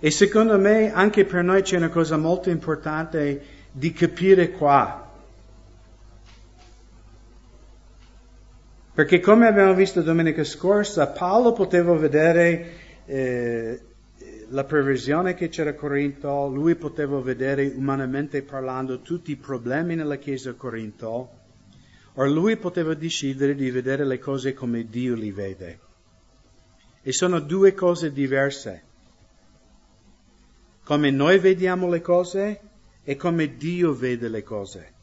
E 0.00 0.10
secondo 0.10 0.58
me 0.58 0.92
anche 0.92 1.24
per 1.24 1.42
noi 1.42 1.62
c'è 1.62 1.78
una 1.78 1.88
cosa 1.88 2.18
molto 2.18 2.50
importante 2.50 3.42
di 3.72 3.90
capire 3.94 4.50
qua. 4.50 5.07
Perché 8.98 9.20
come 9.20 9.46
abbiamo 9.46 9.74
visto 9.74 10.02
domenica 10.02 10.42
scorsa, 10.42 11.06
Paolo 11.06 11.52
poteva 11.52 11.94
vedere 11.94 13.04
eh, 13.06 13.80
la 14.48 14.64
perversione 14.64 15.34
che 15.34 15.48
c'era 15.48 15.70
a 15.70 15.74
Corinto, 15.74 16.48
lui 16.48 16.74
poteva 16.74 17.20
vedere 17.20 17.64
umanamente 17.76 18.42
parlando 18.42 19.00
tutti 19.00 19.30
i 19.30 19.36
problemi 19.36 19.94
nella 19.94 20.16
chiesa 20.16 20.50
a 20.50 20.54
Corinto, 20.54 21.30
o 22.14 22.26
lui 22.26 22.56
poteva 22.56 22.94
decidere 22.94 23.54
di 23.54 23.70
vedere 23.70 24.04
le 24.04 24.18
cose 24.18 24.52
come 24.52 24.88
Dio 24.88 25.14
li 25.14 25.30
vede. 25.30 25.78
E 27.00 27.12
sono 27.12 27.38
due 27.38 27.74
cose 27.74 28.10
diverse. 28.10 28.82
Come 30.82 31.12
noi 31.12 31.38
vediamo 31.38 31.88
le 31.88 32.00
cose 32.00 32.60
e 33.04 33.14
come 33.14 33.56
Dio 33.56 33.94
vede 33.94 34.28
le 34.28 34.42
cose. 34.42 34.96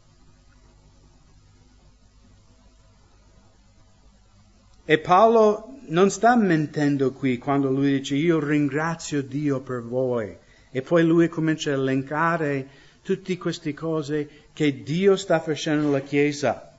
E 4.86 5.00
Paolo 5.00 5.80
non 5.88 6.12
sta 6.12 6.36
mentendo 6.36 7.12
qui 7.12 7.40
quando 7.40 7.72
lui 7.72 7.98
dice 7.98 8.16
io 8.16 8.40
ringrazio 8.40 9.24
Dio 9.24 9.62
per 9.62 9.82
voi 9.82 10.36
e 10.72 10.82
poi 10.82 11.04
lui 11.04 11.28
comincia 11.28 11.72
a 11.72 11.74
elencare 11.74 12.68
tutte 13.02 13.36
queste 13.38 13.74
cose 13.74 14.30
che 14.54 14.84
Dio 14.84 15.16
sta 15.16 15.40
facendo 15.40 15.86
nella 15.86 16.02
Chiesa. 16.02 16.72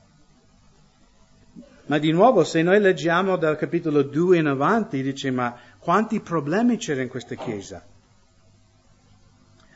Ma 1.87 1.97
di 1.97 2.11
nuovo, 2.11 2.43
se 2.43 2.61
noi 2.61 2.79
leggiamo 2.79 3.37
dal 3.37 3.57
capitolo 3.57 4.03
2 4.03 4.37
in 4.37 4.47
avanti, 4.47 5.01
dice 5.01 5.31
ma 5.31 5.57
quanti 5.79 6.19
problemi 6.19 6.77
c'era 6.77 7.01
in 7.01 7.07
questa 7.07 7.35
Chiesa? 7.35 7.85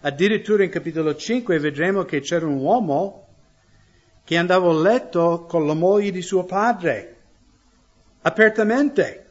Addirittura 0.01 0.63
in 0.63 0.69
capitolo 0.69 1.15
5 1.15 1.59
vedremo 1.59 2.03
che 2.03 2.21
c'era 2.21 2.45
un 2.45 2.57
uomo 2.57 3.27
che 4.23 4.37
andava 4.37 4.69
a 4.69 4.73
letto 4.73 5.45
con 5.47 5.67
la 5.67 5.73
moglie 5.73 6.11
di 6.11 6.21
suo 6.21 6.43
padre 6.43 7.20
apertamente 8.21 9.29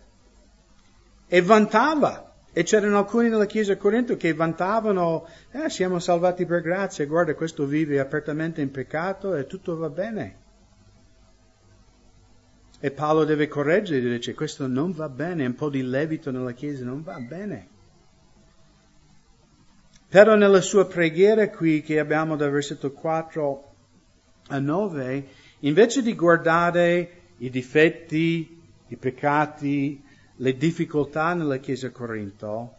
e 1.27 1.43
vantava. 1.43 2.27
E 2.53 2.65
c'erano 2.65 2.99
alcuni 2.99 3.29
nella 3.29 3.47
chiesa 3.47 3.75
a 3.75 3.77
Corinto 3.77 4.17
che 4.17 4.35
vantavano, 4.35 5.29
eh, 5.53 5.71
siamo 5.71 6.01
salvati 6.01 6.45
per 6.47 6.63
grazia, 6.63 7.07
guarda 7.07 7.35
questo 7.35 7.65
vive 7.65 8.01
apertamente 8.01 8.61
in 8.61 8.73
peccato 8.73 9.37
e 9.37 9.47
tutto 9.47 9.77
va 9.77 9.89
bene. 9.89 10.39
E 12.81 12.91
Paolo 12.91 13.25
deve 13.25 13.47
correggere, 13.47 14.01
dice 14.01 14.35
questo 14.35 14.67
non 14.67 14.91
va 14.91 15.09
bene, 15.09 15.47
un 15.47 15.55
po' 15.55 15.71
di 15.71 15.83
levito 15.83 16.33
nella 16.33 16.51
chiesa 16.51 16.85
non 16.85 17.05
va 17.05 17.21
bene. 17.21 17.69
Però 20.09 20.35
nella 20.35 20.61
sua 20.61 20.89
preghiera 20.89 21.51
qui 21.51 21.83
che 21.83 22.01
abbiamo 22.01 22.35
dal 22.35 22.51
versetto 22.51 22.91
4 22.91 23.75
a 24.49 24.59
9, 24.59 25.29
invece 25.61 26.03
di 26.03 26.17
guardare 26.17 27.11
i 27.37 27.49
difetti, 27.49 28.60
i 28.91 28.97
peccati, 28.97 30.03
le 30.37 30.57
difficoltà 30.57 31.35
nella 31.35 31.57
Chiesa 31.57 31.91
Corinto, 31.91 32.77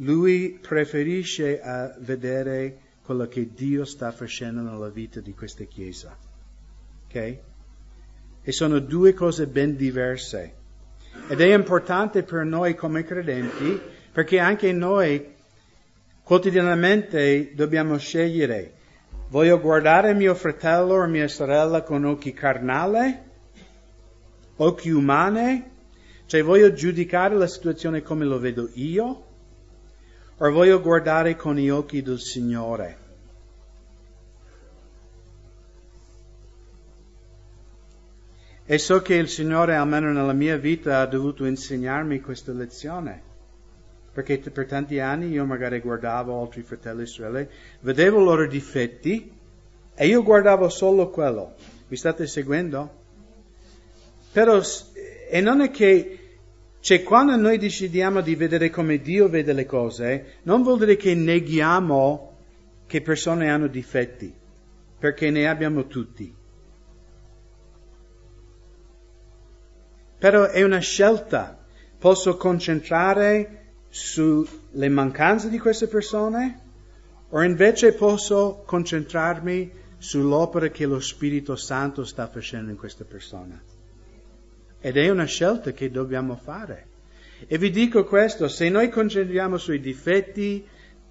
lui 0.00 0.58
preferisce 0.60 1.60
uh, 1.62 2.02
vedere 2.02 2.80
quello 3.02 3.26
che 3.26 3.48
Dio 3.54 3.84
sta 3.84 4.12
facendo 4.12 4.60
nella 4.60 4.90
vita 4.90 5.20
di 5.20 5.32
questa 5.32 5.64
Chiesa. 5.64 6.14
Ok? 7.06 7.38
E 8.42 8.52
sono 8.52 8.78
due 8.78 9.14
cose 9.14 9.46
ben 9.46 9.76
diverse. 9.76 10.54
Ed 11.28 11.40
è 11.40 11.54
importante 11.54 12.22
per 12.22 12.44
noi 12.44 12.74
come 12.74 13.02
credenti 13.04 13.80
perché 14.12 14.38
anche 14.38 14.72
noi 14.72 15.34
Quotidianamente 16.26 17.52
dobbiamo 17.54 17.98
scegliere, 17.98 18.72
voglio 19.28 19.60
guardare 19.60 20.12
mio 20.12 20.34
fratello 20.34 20.94
o 20.94 21.06
mia 21.06 21.28
sorella 21.28 21.82
con 21.82 22.04
occhi 22.04 22.32
carnali, 22.32 23.16
occhi 24.56 24.90
umani, 24.90 25.64
cioè 26.26 26.42
voglio 26.42 26.72
giudicare 26.72 27.34
la 27.34 27.46
situazione 27.46 28.02
come 28.02 28.24
lo 28.24 28.38
vedo 28.38 28.68
io, 28.74 29.24
o 30.38 30.50
voglio 30.50 30.80
guardare 30.80 31.36
con 31.36 31.56
gli 31.56 31.70
occhi 31.70 32.02
del 32.02 32.18
Signore? 32.18 33.04
E 38.68 38.78
so 38.78 39.00
che 39.00 39.14
il 39.14 39.28
Signore, 39.28 39.76
almeno 39.76 40.12
nella 40.12 40.32
mia 40.32 40.56
vita, 40.56 40.98
ha 40.98 41.06
dovuto 41.06 41.44
insegnarmi 41.44 42.20
questa 42.20 42.52
lezione. 42.52 43.22
Perché 44.12 44.38
per 44.38 44.66
tanti 44.66 44.98
anni 44.98 45.28
io 45.28 45.44
magari 45.44 45.78
guardavo 45.78 46.40
altri 46.40 46.62
fratelli 46.62 47.02
e 47.02 47.06
sorelle, 47.06 47.50
vedevo 47.80 48.20
i 48.20 48.24
loro 48.24 48.46
difetti 48.48 49.32
e 49.94 50.06
io 50.06 50.22
guardavo 50.24 50.68
solo 50.68 51.10
quello. 51.10 51.54
Mi 51.86 51.96
state 51.96 52.26
seguendo? 52.26 53.04
Però, 54.36 54.60
e 55.30 55.40
non 55.40 55.62
è 55.62 55.70
che, 55.70 56.18
cioè 56.80 57.02
quando 57.02 57.36
noi 57.36 57.56
decidiamo 57.56 58.20
di 58.20 58.34
vedere 58.34 58.68
come 58.68 58.98
Dio 58.98 59.30
vede 59.30 59.54
le 59.54 59.64
cose, 59.64 60.40
non 60.42 60.62
vuol 60.62 60.80
dire 60.80 60.96
che 60.96 61.14
neghiamo 61.14 62.36
che 62.86 63.00
persone 63.00 63.48
hanno 63.48 63.66
difetti, 63.66 64.30
perché 64.98 65.30
ne 65.30 65.48
abbiamo 65.48 65.86
tutti. 65.86 66.36
Però 70.18 70.44
è 70.44 70.62
una 70.62 70.80
scelta. 70.80 71.64
Posso 71.98 72.36
concentrare 72.36 73.68
sulle 73.88 74.90
mancanze 74.90 75.48
di 75.48 75.58
queste 75.58 75.86
persone 75.86 76.60
o 77.30 77.42
invece 77.42 77.94
posso 77.94 78.62
concentrarmi 78.66 79.72
sull'opera 79.96 80.68
che 80.68 80.84
lo 80.84 81.00
Spirito 81.00 81.56
Santo 81.56 82.04
sta 82.04 82.28
facendo 82.28 82.70
in 82.70 82.76
questa 82.76 83.04
persona. 83.04 83.58
Ed 84.86 84.96
è 84.96 85.08
una 85.08 85.24
scelta 85.24 85.72
che 85.72 85.90
dobbiamo 85.90 86.36
fare. 86.36 86.86
E 87.48 87.58
vi 87.58 87.70
dico 87.70 88.04
questo, 88.04 88.46
se 88.46 88.68
noi 88.68 88.88
concentriamo 88.88 89.56
sui 89.56 89.80
difetti, 89.80 90.64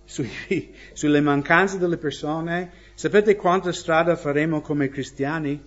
sui, 0.05 0.29
sulle 0.93 1.19
mancanze 1.19 1.77
delle 1.77 1.97
persone, 1.97 2.71
sapete 2.93 3.35
quanta 3.35 3.73
strada 3.73 4.15
faremo 4.15 4.61
come 4.61 4.87
cristiani? 4.87 5.61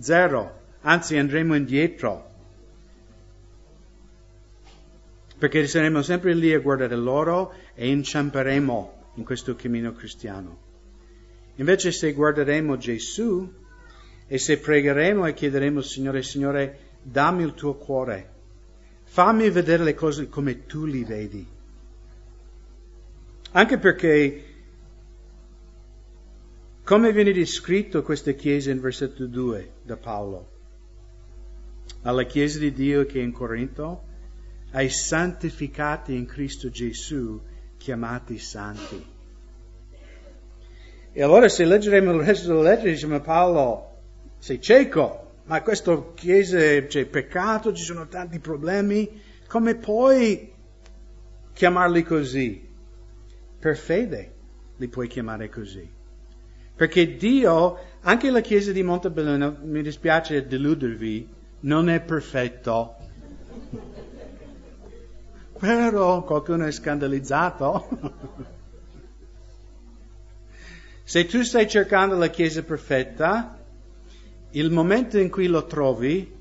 Zero. 0.00 0.60
Anzi 0.80 1.16
andremo 1.16 1.54
indietro. 1.54 2.26
perché 5.38 5.64
saremo 5.68 6.02
sempre 6.02 6.34
lì 6.34 6.52
a 6.52 6.58
guardare 6.58 6.96
loro 6.96 7.52
e 7.76 7.88
inciamperemo 7.88 9.12
in 9.14 9.24
questo 9.24 9.54
cammino 9.54 9.92
cristiano. 9.92 10.58
Invece 11.54 11.92
se 11.92 12.12
guarderemo 12.12 12.76
Gesù 12.76 13.48
e 14.26 14.38
se 14.38 14.58
pregheremo 14.58 15.24
e 15.26 15.34
chiederemo 15.34 15.80
Signore, 15.80 16.24
Signore, 16.24 16.87
dammi 17.10 17.42
il 17.42 17.54
tuo 17.54 17.74
cuore, 17.74 18.34
fammi 19.04 19.48
vedere 19.50 19.84
le 19.84 19.94
cose 19.94 20.28
come 20.28 20.66
tu 20.66 20.84
li 20.84 21.04
vedi. 21.04 21.46
Anche 23.52 23.78
perché, 23.78 24.44
come 26.84 27.12
viene 27.12 27.32
descritto 27.32 28.02
questa 28.02 28.32
chiesa 28.32 28.70
in 28.70 28.80
versetto 28.80 29.26
2 29.26 29.72
da 29.82 29.96
Paolo, 29.96 30.50
alla 32.02 32.24
chiesa 32.24 32.58
di 32.58 32.72
Dio 32.72 33.06
che 33.06 33.20
è 33.20 33.22
in 33.22 33.32
Corinto, 33.32 34.04
ai 34.72 34.90
santificati 34.90 36.14
in 36.14 36.26
Cristo 36.26 36.68
Gesù, 36.68 37.40
chiamati 37.78 38.38
santi. 38.38 39.16
E 41.10 41.22
allora 41.22 41.48
se 41.48 41.64
leggeremo 41.64 42.12
il 42.12 42.22
resto 42.22 42.48
della 42.48 42.70
lettera, 42.70 42.90
diciamo 42.90 43.20
Paolo, 43.20 43.96
sei 44.38 44.60
cieco, 44.60 45.27
ma 45.48 45.62
questa 45.62 46.12
chiesa 46.14 46.58
c'è 46.58 47.06
peccato, 47.06 47.72
ci 47.72 47.82
sono 47.82 48.06
tanti 48.06 48.38
problemi, 48.38 49.20
come 49.46 49.76
puoi 49.76 50.52
chiamarli 51.54 52.02
così? 52.02 52.68
Per 53.58 53.76
fede 53.76 54.34
li 54.76 54.88
puoi 54.88 55.08
chiamare 55.08 55.48
così. 55.48 55.90
Perché 56.76 57.16
Dio, 57.16 57.78
anche 58.02 58.30
la 58.30 58.42
chiesa 58.42 58.72
di 58.72 58.82
Montebelluna, 58.82 59.58
mi 59.62 59.80
dispiace 59.80 60.46
deludervi, 60.46 61.28
non 61.60 61.88
è 61.88 62.00
perfetto. 62.02 62.96
Però 65.58 66.22
qualcuno 66.24 66.66
è 66.66 66.70
scandalizzato. 66.70 67.88
Se 71.04 71.24
tu 71.24 71.42
stai 71.42 71.66
cercando 71.66 72.16
la 72.16 72.28
Chiesa 72.28 72.62
perfetta, 72.62 73.57
il 74.52 74.70
momento 74.70 75.18
in 75.18 75.30
cui 75.30 75.46
lo 75.46 75.66
trovi, 75.66 76.36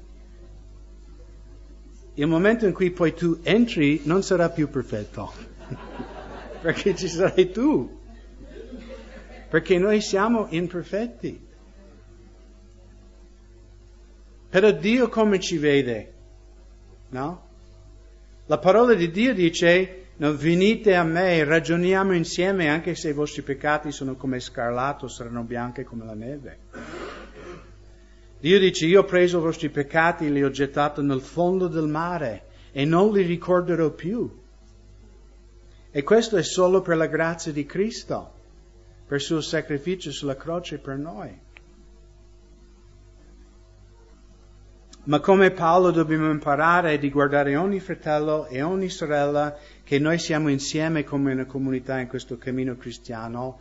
il 2.14 2.28
momento 2.28 2.66
in 2.66 2.74
cui 2.74 2.92
poi 2.92 3.14
tu 3.14 3.40
entri 3.44 4.02
non 4.06 4.24
sarà 4.24 4.50
più 4.50 4.70
perfetto, 4.70 5.32
perché 6.62 6.96
ci 6.96 7.08
sarai 7.08 7.52
tu, 7.52 8.00
perché 9.50 9.78
noi 9.78 10.02
siamo 10.02 10.48
imperfetti. 10.50 11.46
Però 14.50 14.72
Dio 14.72 15.10
come 15.10 15.40
ci 15.40 15.58
vede? 15.58 16.14
No? 17.10 17.46
La 18.46 18.58
parola 18.58 18.94
di 18.94 19.12
Dio 19.12 19.34
dice, 19.34 20.06
non 20.18 20.38
venite 20.38 20.96
a 20.96 21.04
me, 21.04 21.44
ragioniamo 21.44 22.14
insieme, 22.14 22.70
anche 22.70 22.96
se 22.96 23.10
i 23.10 23.14
vostri 23.14 23.42
peccati 23.42 23.92
sono 23.92 24.16
come 24.16 24.40
scarlato, 24.40 25.08
saranno 25.10 25.44
bianchi 25.44 25.84
come 25.84 26.06
la 26.06 26.16
neve. 26.16 26.58
Dio 28.40 28.60
dice, 28.60 28.86
io 28.86 29.02
ho 29.02 29.06
preso 29.06 29.40
i 29.40 29.42
vostri 29.42 29.70
peccati 29.70 30.26
e 30.26 30.30
li 30.30 30.44
ho 30.44 30.52
gettati 30.52 31.02
nel 31.02 31.22
fondo 31.22 31.68
del 31.68 31.88
mare 31.88 32.44
e 32.72 32.86
non 32.86 33.12
li 33.12 33.24
ricorderò 33.24 33.90
più. 33.90 34.30
E 35.90 36.04
questo 36.04 36.38
è 36.38 36.44
solo 36.44 36.82
per 36.82 36.98
la 36.98 37.08
grazia 37.08 37.52
di 37.52 37.66
Cristo, 37.66 38.34
per 39.08 39.18
il 39.18 39.24
suo 39.24 39.42
sacrificio 39.42 40.12
sulla 40.12 40.36
croce 40.36 40.78
per 40.78 40.98
noi. 40.98 41.46
Ma 45.06 45.20
come 45.22 45.52
Paolo 45.52 45.90
dobbiamo 45.90 46.30
imparare 46.30 47.00
di 47.00 47.10
guardare 47.10 47.56
ogni 47.56 47.80
fratello 47.80 48.46
e 48.48 48.62
ogni 48.62 48.90
sorella 48.90 49.58
che 49.84 50.00
noi 50.00 50.20
siamo 50.20 50.50
insieme 50.50 51.06
come 51.06 51.32
una 51.32 51.46
comunità 51.46 51.98
in 51.98 52.08
questo 52.08 52.38
cammino 52.38 52.76
cristiano 52.76 53.60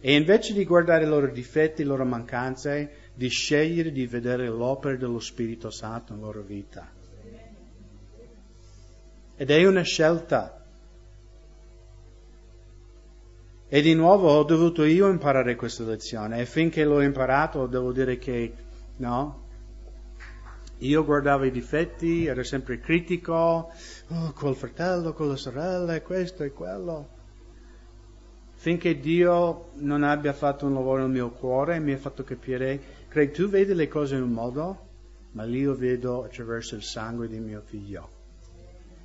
e 0.00 0.14
invece 0.14 0.54
di 0.54 0.64
guardare 0.64 1.04
i 1.04 1.08
loro 1.08 1.26
difetti, 1.28 1.82
le 1.82 1.88
loro 1.88 2.04
mancanze, 2.04 3.05
di 3.16 3.28
scegliere 3.28 3.92
di 3.92 4.06
vedere 4.06 4.46
l'opera 4.46 4.94
dello 4.96 5.20
Spirito 5.20 5.70
Santo 5.70 6.12
nella 6.12 6.26
loro 6.26 6.42
vita. 6.42 6.86
Ed 9.36 9.50
è 9.50 9.66
una 9.66 9.82
scelta. 9.82 10.62
E 13.68 13.80
di 13.80 13.94
nuovo 13.94 14.30
ho 14.30 14.44
dovuto 14.44 14.84
io 14.84 15.08
imparare 15.08 15.56
questa 15.56 15.84
lezione 15.84 16.40
e 16.40 16.46
finché 16.46 16.84
l'ho 16.84 17.00
imparato 17.00 17.66
devo 17.66 17.90
dire 17.90 18.18
che 18.18 18.52
no, 18.98 19.44
io 20.78 21.04
guardavo 21.04 21.44
i 21.44 21.50
difetti, 21.50 22.26
ero 22.26 22.42
sempre 22.42 22.80
critico, 22.80 23.32
oh, 24.08 24.32
quel 24.34 24.54
fratello, 24.54 25.14
quella 25.14 25.36
sorella, 25.36 25.98
questo 26.02 26.42
e 26.42 26.52
quello. 26.52 27.14
Finché 28.56 28.98
Dio 28.98 29.70
non 29.76 30.02
abbia 30.02 30.32
fatto 30.32 30.66
un 30.66 30.74
lavoro 30.74 31.02
nel 31.02 31.10
mio 31.10 31.30
cuore 31.30 31.76
e 31.76 31.80
mi 31.80 31.92
ha 31.92 31.98
fatto 31.98 32.24
capire, 32.24 33.05
Craig, 33.08 33.30
tu 33.32 33.48
vedi 33.48 33.74
le 33.74 33.88
cose 33.88 34.16
in 34.16 34.22
un 34.22 34.32
modo, 34.32 34.78
ma 35.32 35.44
io 35.44 35.74
vedo 35.74 36.24
attraverso 36.24 36.74
il 36.74 36.82
sangue 36.82 37.28
di 37.28 37.38
mio 37.38 37.62
figlio. 37.64 38.08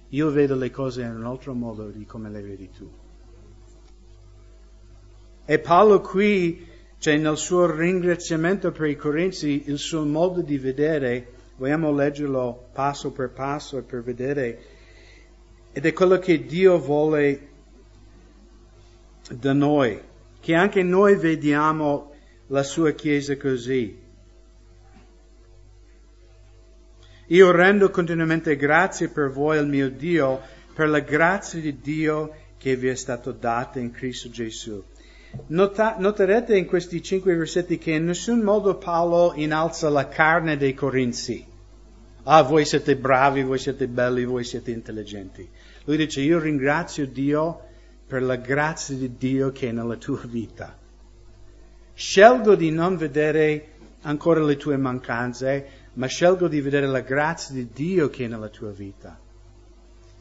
Io 0.09 0.29
vedo 0.29 0.55
le 0.55 0.69
cose 0.69 1.03
in 1.03 1.15
un 1.15 1.25
altro 1.25 1.53
modo 1.53 1.89
di 1.89 2.05
come 2.05 2.29
le 2.29 2.41
vedi 2.41 2.69
tu. 2.69 2.91
E 5.45 5.59
Paolo 5.59 6.01
qui, 6.01 6.67
cioè 6.97 7.17
nel 7.17 7.37
suo 7.37 7.73
ringraziamento 7.73 8.71
per 8.71 8.87
i 8.87 8.95
Corinzi, 8.95 9.63
il 9.67 9.77
suo 9.77 10.03
modo 10.03 10.41
di 10.41 10.57
vedere 10.57 11.39
Vogliamo 11.61 11.93
leggerlo 11.93 12.69
passo 12.73 13.11
per 13.11 13.29
passo 13.29 13.83
per 13.83 14.01
vedere. 14.01 14.59
Ed 15.71 15.85
è 15.85 15.93
quello 15.93 16.17
che 16.17 16.43
Dio 16.43 16.79
vuole 16.79 17.49
da 19.29 19.53
noi, 19.53 20.01
che 20.39 20.55
anche 20.55 20.81
noi 20.81 21.17
vediamo 21.17 22.10
la 22.51 22.63
sua 22.63 22.91
Chiesa 22.91 23.37
così. 23.37 23.97
Io 27.27 27.51
rendo 27.51 27.89
continuamente 27.89 28.57
grazie 28.57 29.07
per 29.07 29.29
voi 29.29 29.57
al 29.57 29.69
mio 29.69 29.89
Dio, 29.89 30.41
per 30.73 30.89
la 30.89 30.99
grazia 30.99 31.61
di 31.61 31.79
Dio 31.79 32.35
che 32.57 32.75
vi 32.75 32.89
è 32.89 32.95
stata 32.95 33.31
data 33.31 33.79
in 33.79 33.91
Cristo 33.91 34.29
Gesù. 34.29 34.83
Nota, 35.47 35.95
noterete 35.97 36.57
in 36.57 36.65
questi 36.65 37.01
cinque 37.01 37.35
versetti 37.35 37.77
che 37.77 37.91
in 37.91 38.03
nessun 38.03 38.41
modo 38.41 38.75
Paolo 38.75 39.31
innalza 39.35 39.87
la 39.87 40.09
carne 40.09 40.57
dei 40.57 40.73
Corinzi. 40.73 41.47
Ah, 42.23 42.41
voi 42.41 42.65
siete 42.65 42.97
bravi, 42.97 43.43
voi 43.43 43.59
siete 43.59 43.87
belli, 43.87 44.25
voi 44.25 44.43
siete 44.43 44.71
intelligenti. 44.71 45.49
Lui 45.85 45.95
dice, 45.95 46.19
io 46.19 46.37
ringrazio 46.37 47.07
Dio 47.07 47.61
per 48.05 48.21
la 48.21 48.35
grazia 48.35 48.97
di 48.97 49.15
Dio 49.15 49.53
che 49.53 49.69
è 49.69 49.71
nella 49.71 49.95
tua 49.95 50.19
vita. 50.25 50.79
Scelgo 51.93 52.55
di 52.55 52.71
non 52.71 52.97
vedere 52.97 53.67
ancora 54.01 54.41
le 54.41 54.57
tue 54.57 54.77
mancanze, 54.77 55.79
ma 55.93 56.07
scelgo 56.07 56.47
di 56.47 56.61
vedere 56.61 56.87
la 56.87 57.01
grazia 57.01 57.53
di 57.53 57.69
Dio 57.71 58.09
che 58.09 58.25
è 58.25 58.27
nella 58.27 58.47
tua 58.47 58.71
vita. 58.71 59.19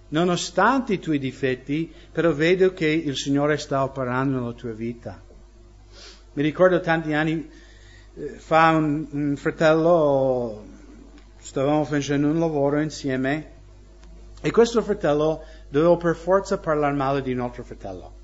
Nonostante 0.09 0.94
i 0.94 0.98
tuoi 0.98 1.18
difetti, 1.18 1.92
però 2.11 2.33
vedo 2.33 2.72
che 2.72 2.87
il 2.87 3.16
Signore 3.16 3.56
sta 3.59 3.85
operando 3.85 4.38
nella 4.38 4.52
tua 4.52 4.72
vita. 4.72 5.22
Mi 6.33 6.42
ricordo 6.42 6.80
tanti 6.80 7.12
anni 7.12 7.48
eh, 8.14 8.28
fa 8.38 8.70
un, 8.70 9.06
un 9.11 9.37
fratello, 9.37 10.64
stavamo 11.38 11.85
facendo 11.85 12.26
un 12.26 12.40
lavoro 12.40 12.80
insieme 12.80 13.59
e 14.40 14.50
questo 14.50 14.83
fratello 14.83 15.44
doveva 15.68 15.96
per 15.96 16.16
forza 16.16 16.59
parlare 16.59 16.94
male 16.94 17.22
di 17.22 17.33
un 17.33 17.40
altro 17.40 17.62
fratello. 17.62 18.19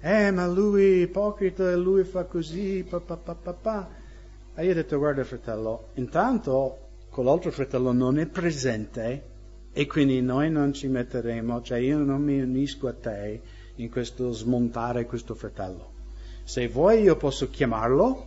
Eh, 0.00 0.30
ma 0.30 0.46
lui 0.46 1.00
è 1.00 1.02
ipocrita, 1.02 1.74
lui 1.76 2.04
fa 2.04 2.24
così, 2.24 2.84
pa 2.88 3.00
pa 3.00 3.16
pa 3.16 3.34
pa 3.34 3.52
pa. 3.52 3.88
E 4.54 4.64
io 4.64 4.70
ho 4.70 4.74
detto, 4.74 4.98
guarda 4.98 5.24
fratello, 5.24 5.88
intanto 5.94 6.78
quell'altro 7.10 7.50
fratello 7.50 7.92
non 7.92 8.18
è 8.18 8.26
presente 8.26 9.22
e 9.72 9.86
quindi 9.86 10.20
noi 10.20 10.50
non 10.50 10.72
ci 10.72 10.88
metteremo, 10.88 11.62
cioè 11.62 11.78
io 11.78 11.98
non 11.98 12.22
mi 12.22 12.40
unisco 12.40 12.88
a 12.88 12.92
te 12.92 13.40
in 13.76 13.90
questo 13.90 14.32
smontare 14.32 15.06
questo 15.06 15.34
fratello. 15.34 15.92
Se 16.44 16.66
vuoi 16.68 17.02
io 17.02 17.16
posso 17.16 17.50
chiamarlo 17.50 18.26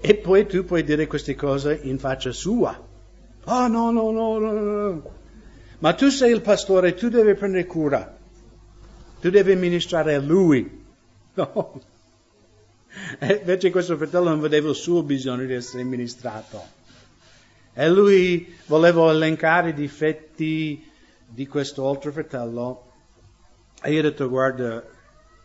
e 0.00 0.14
poi 0.16 0.46
tu 0.46 0.64
puoi 0.64 0.84
dire 0.84 1.06
queste 1.06 1.34
cose 1.34 1.78
in 1.82 1.98
faccia 1.98 2.32
sua. 2.32 2.80
Ah 3.44 3.64
oh, 3.64 3.68
no, 3.68 3.90
no, 3.90 4.10
no, 4.10 4.38
no, 4.38 4.52
no. 4.52 5.02
Ma 5.78 5.92
tu 5.94 6.08
sei 6.08 6.32
il 6.32 6.40
pastore, 6.40 6.94
tu 6.94 7.08
devi 7.08 7.34
prendere 7.34 7.66
cura. 7.66 8.15
Tu 9.26 9.32
devi 9.32 9.56
ministrare 9.56 10.14
a 10.14 10.20
lui. 10.20 10.84
No. 11.34 11.80
E 13.18 13.34
invece 13.40 13.72
questo 13.72 13.96
fratello 13.96 14.28
non 14.28 14.38
vedeva 14.38 14.68
il 14.68 14.76
suo 14.76 15.02
bisogno 15.02 15.44
di 15.44 15.52
essere 15.52 15.82
ministrato. 15.82 16.62
E 17.74 17.90
lui 17.90 18.56
voleva 18.66 19.10
elencare 19.10 19.70
i 19.70 19.74
difetti 19.74 20.88
di 21.26 21.48
questo 21.48 21.88
altro 21.88 22.12
fratello. 22.12 22.92
E 23.82 23.90
io 23.90 23.98
ho 23.98 24.02
detto, 24.02 24.28
guarda, 24.28 24.84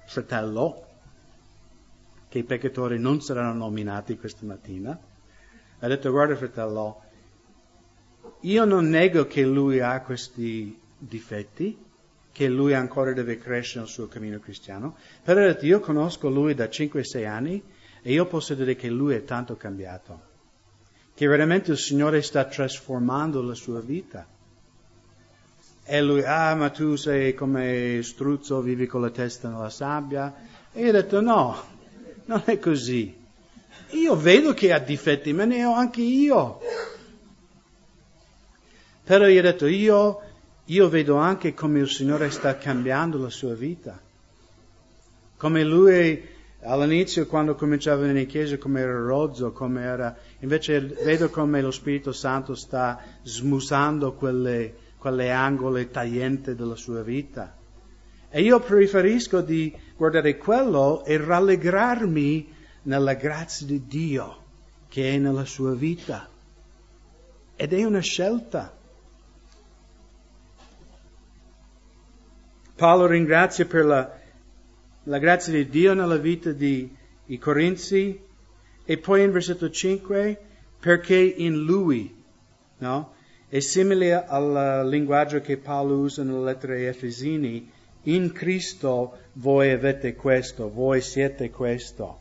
fratello, 0.06 0.86
che 2.30 2.38
i 2.38 2.44
peccatori 2.44 3.00
non 3.00 3.20
saranno 3.20 3.66
nominati 3.66 4.16
questa 4.16 4.46
mattina. 4.46 4.96
Ha 5.80 5.88
detto, 5.88 6.12
guarda 6.12 6.36
fratello, 6.36 7.02
io 8.42 8.64
non 8.64 8.90
nego 8.90 9.26
che 9.26 9.44
lui 9.44 9.80
ha 9.80 10.02
questi 10.02 10.80
difetti, 11.00 11.90
che 12.32 12.48
lui 12.48 12.74
ancora 12.74 13.14
deve 13.14 13.38
crescere 13.38 13.82
nel 13.82 13.90
suo 13.90 14.08
cammino 14.08 14.40
cristiano, 14.40 14.96
però 15.24 15.56
io 15.60 15.80
conosco 15.80 16.30
lui 16.30 16.54
da 16.54 16.66
5-6 16.66 17.28
anni 17.28 17.64
e 18.02 18.12
io 18.12 18.26
posso 18.26 18.54
dire 18.56 18.76
che 18.76 18.90
lui 18.90 19.16
è 19.16 19.24
tanto 19.24 19.56
cambiato 19.58 20.30
che 21.22 21.28
veramente 21.28 21.72
il 21.72 21.78
Signore 21.78 22.24
sta 22.24 22.46
trasformando 22.46 23.44
la 23.44 23.54
sua 23.54 23.80
vita. 23.80 24.26
E 25.84 26.02
lui, 26.02 26.24
ah, 26.24 26.56
ma 26.56 26.70
tu 26.70 26.96
sei 26.96 27.36
come 27.36 28.00
struzzo, 28.02 28.62
vivi 28.62 28.88
con 28.88 29.02
la 29.02 29.12
testa 29.12 29.48
nella 29.48 29.70
sabbia. 29.70 30.34
E 30.72 30.82
io 30.82 30.90
ho 30.90 30.92
detto, 30.92 31.22
no, 31.22 31.64
non 32.26 32.42
è 32.46 32.58
così. 32.58 33.16
Io 33.90 34.16
vedo 34.16 34.54
che 34.54 34.74
ha 34.74 34.80
difetti, 34.80 35.32
ma 35.32 35.46
ne 35.46 35.64
ho 35.64 35.76
anche 35.76 36.02
io. 36.02 36.60
Però 39.04 39.28
io 39.28 39.40
ho 39.40 39.44
detto, 39.44 39.68
io, 39.68 40.22
io 40.72 40.88
vedo 40.88 41.18
anche 41.18 41.54
come 41.54 41.80
il 41.80 41.90
Signore 41.90 42.32
sta 42.32 42.58
cambiando 42.58 43.18
la 43.18 43.30
sua 43.30 43.54
vita. 43.54 44.00
Come 45.36 45.64
lui 45.64 46.24
all'inizio, 46.62 47.26
quando 47.26 47.56
cominciava 47.56 48.08
in 48.08 48.26
chiesa, 48.26 48.58
come 48.58 48.80
era 48.80 49.00
rozzo, 49.00 49.52
come 49.52 49.82
era 49.82 50.18
Invece 50.40 50.80
vedo 50.80 51.30
come 51.30 51.62
lo 51.62 51.72
Spirito 51.72 52.14
Santo 52.14 52.56
sta 52.56 53.00
smusando 53.22 54.14
quelle, 54.14 54.74
quelle 54.98 55.30
angole 55.32 55.92
taglienti 55.92 56.56
della 56.56 56.76
sua 56.76 57.04
vita. 57.04 57.54
E 58.30 58.42
io 58.42 58.60
preferisco 58.60 59.42
di 59.42 59.76
guardare 59.98 60.38
quello 60.38 61.04
e 61.04 61.18
rallegrarmi 61.18 62.54
nella 62.84 63.14
grazia 63.14 63.68
di 63.68 63.86
Dio 63.86 64.38
che 64.88 65.14
è 65.14 65.18
nella 65.18 65.46
sua 65.46 65.76
vita. 65.76 66.28
Ed 67.56 67.74
è 67.74 67.84
una 67.84 68.00
scelta. 68.00 68.80
Paolo 72.82 73.06
ringrazia 73.06 73.68
per 73.68 73.86
la, 73.86 74.12
la 75.04 75.20
grazia 75.20 75.54
di 75.54 75.70
Dio 75.70 75.94
nella 75.94 76.18
vita 76.18 76.52
dei 76.52 76.90
Corinzi 77.40 78.20
e 78.84 78.98
poi 78.98 79.22
in 79.22 79.32
versetto 79.32 79.70
5, 79.70 80.42
perché 80.80 81.16
in 81.16 81.60
lui, 81.60 82.12
no? 82.80 83.14
È 83.48 83.60
simile 83.60 84.26
al 84.26 84.88
linguaggio 84.90 85.42
che 85.42 85.58
Paolo 85.58 85.98
usa 85.98 86.24
nella 86.24 86.42
lettera 86.42 86.74
ai 86.74 86.86
Efesini, 86.86 87.70
in 88.06 88.32
Cristo 88.32 89.16
voi 89.34 89.70
avete 89.70 90.16
questo, 90.16 90.72
voi 90.72 91.02
siete 91.02 91.52
questo. 91.52 92.20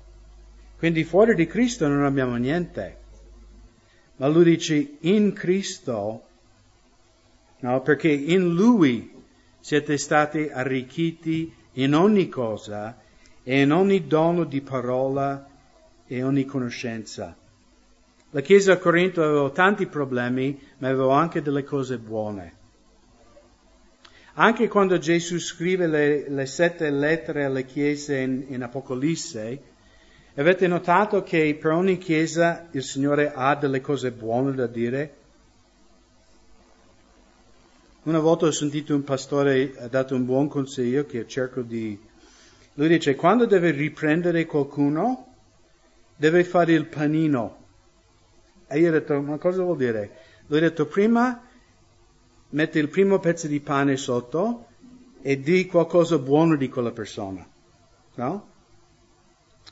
Quindi 0.76 1.04
fuori 1.04 1.34
di 1.34 1.46
Cristo 1.46 1.88
non 1.88 2.04
abbiamo 2.04 2.36
niente. 2.36 2.98
Ma 4.16 4.26
lui 4.26 4.44
dice 4.44 4.96
in 5.00 5.32
Cristo, 5.32 6.22
no? 7.60 7.80
Perché 7.80 8.10
in 8.10 8.52
Lui 8.52 9.18
siete 9.60 9.98
stati 9.98 10.48
arricchiti 10.50 11.54
in 11.74 11.94
ogni 11.94 12.28
cosa 12.28 12.98
e 13.42 13.60
in 13.60 13.72
ogni 13.72 14.06
dono 14.06 14.44
di 14.44 14.60
parola 14.60 15.46
e 16.06 16.22
ogni 16.22 16.44
conoscenza. 16.44 17.36
La 18.30 18.40
Chiesa 18.40 18.72
a 18.72 18.78
Corinto 18.78 19.22
aveva 19.22 19.50
tanti 19.50 19.86
problemi, 19.86 20.58
ma 20.78 20.88
aveva 20.88 21.16
anche 21.16 21.42
delle 21.42 21.64
cose 21.64 21.98
buone. 21.98 22.58
Anche 24.34 24.68
quando 24.68 24.98
Gesù 24.98 25.38
scrive 25.38 25.86
le, 25.86 26.28
le 26.28 26.46
sette 26.46 26.88
lettere 26.90 27.44
alle 27.44 27.64
chiese 27.64 28.18
in, 28.18 28.44
in 28.48 28.62
Apocalisse, 28.62 29.62
avete 30.36 30.66
notato 30.68 31.22
che 31.22 31.56
per 31.60 31.72
ogni 31.72 31.98
chiesa 31.98 32.68
il 32.70 32.82
Signore 32.82 33.32
ha 33.34 33.56
delle 33.56 33.80
cose 33.80 34.12
buone 34.12 34.54
da 34.54 34.66
dire? 34.66 35.14
Una 38.10 38.18
volta 38.18 38.46
ho 38.46 38.50
sentito 38.50 38.92
un 38.92 39.04
pastore 39.04 39.72
ha 39.78 39.86
dato 39.86 40.16
un 40.16 40.24
buon 40.24 40.48
consiglio 40.48 41.06
che 41.06 41.28
cerco 41.28 41.62
di... 41.62 41.96
Lui 42.74 42.88
dice, 42.88 43.14
quando 43.14 43.46
deve 43.46 43.70
riprendere 43.70 44.46
qualcuno, 44.46 45.36
deve 46.16 46.42
fare 46.42 46.72
il 46.72 46.86
panino. 46.86 47.66
E 48.66 48.80
io 48.80 48.88
ho 48.88 48.90
detto, 48.90 49.20
ma 49.20 49.38
cosa 49.38 49.62
vuol 49.62 49.76
dire? 49.76 50.10
Lui 50.48 50.58
ha 50.58 50.62
detto, 50.62 50.86
prima 50.86 51.40
metti 52.48 52.78
il 52.80 52.88
primo 52.88 53.20
pezzo 53.20 53.46
di 53.46 53.60
pane 53.60 53.96
sotto 53.96 54.66
e 55.22 55.38
di 55.38 55.66
qualcosa 55.66 56.18
buono 56.18 56.56
di 56.56 56.68
quella 56.68 56.90
persona. 56.90 57.48
No? 58.16 58.48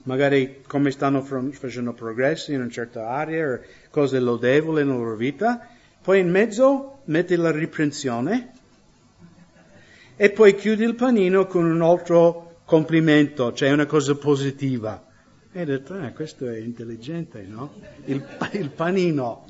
Magari 0.05 0.63
come 0.65 0.93
stanno 0.93 1.23
facendo 1.23 1.93
progressi 1.93 2.53
in 2.53 2.61
una 2.61 2.71
certa 2.71 3.09
area, 3.09 3.61
cose 3.91 4.21
lodevoli 4.21 4.85
nella 4.85 4.97
loro 4.97 5.17
vita. 5.17 5.71
Poi 6.09 6.21
in 6.21 6.31
mezzo 6.31 7.01
metti 7.05 7.37
la 7.37 7.51
riprensione 7.51 8.53
e 10.17 10.31
poi 10.31 10.55
chiudi 10.55 10.83
il 10.83 10.95
panino 10.95 11.47
con 11.47 11.67
un 11.67 11.83
altro 11.83 12.63
complimento, 12.65 13.53
cioè 13.53 13.73
una 13.73 13.85
cosa 13.85 14.15
positiva. 14.15 15.07
E 15.53 15.61
ho 15.61 15.65
detto, 15.67 16.01
eh, 16.01 16.15
questo 16.15 16.49
è 16.49 16.57
intelligente, 16.57 17.43
no? 17.43 17.75
Il, 18.07 18.27
il 18.53 18.71
panino. 18.71 19.45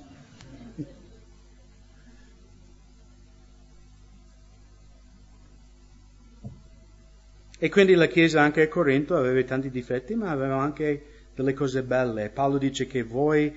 E 7.57 7.69
quindi 7.69 7.95
la 7.95 8.07
Chiesa 8.07 8.43
anche 8.43 8.63
a 8.63 8.69
Corinto 8.69 9.15
aveva 9.15 9.41
tanti 9.45 9.71
difetti, 9.71 10.17
ma 10.17 10.33
aveva 10.33 10.57
anche 10.61 11.05
delle 11.37 11.55
cose 11.55 11.85
belle. 11.85 12.31
Paolo 12.31 12.59
dice 12.59 12.89
che 12.89 13.05
voi 13.05 13.55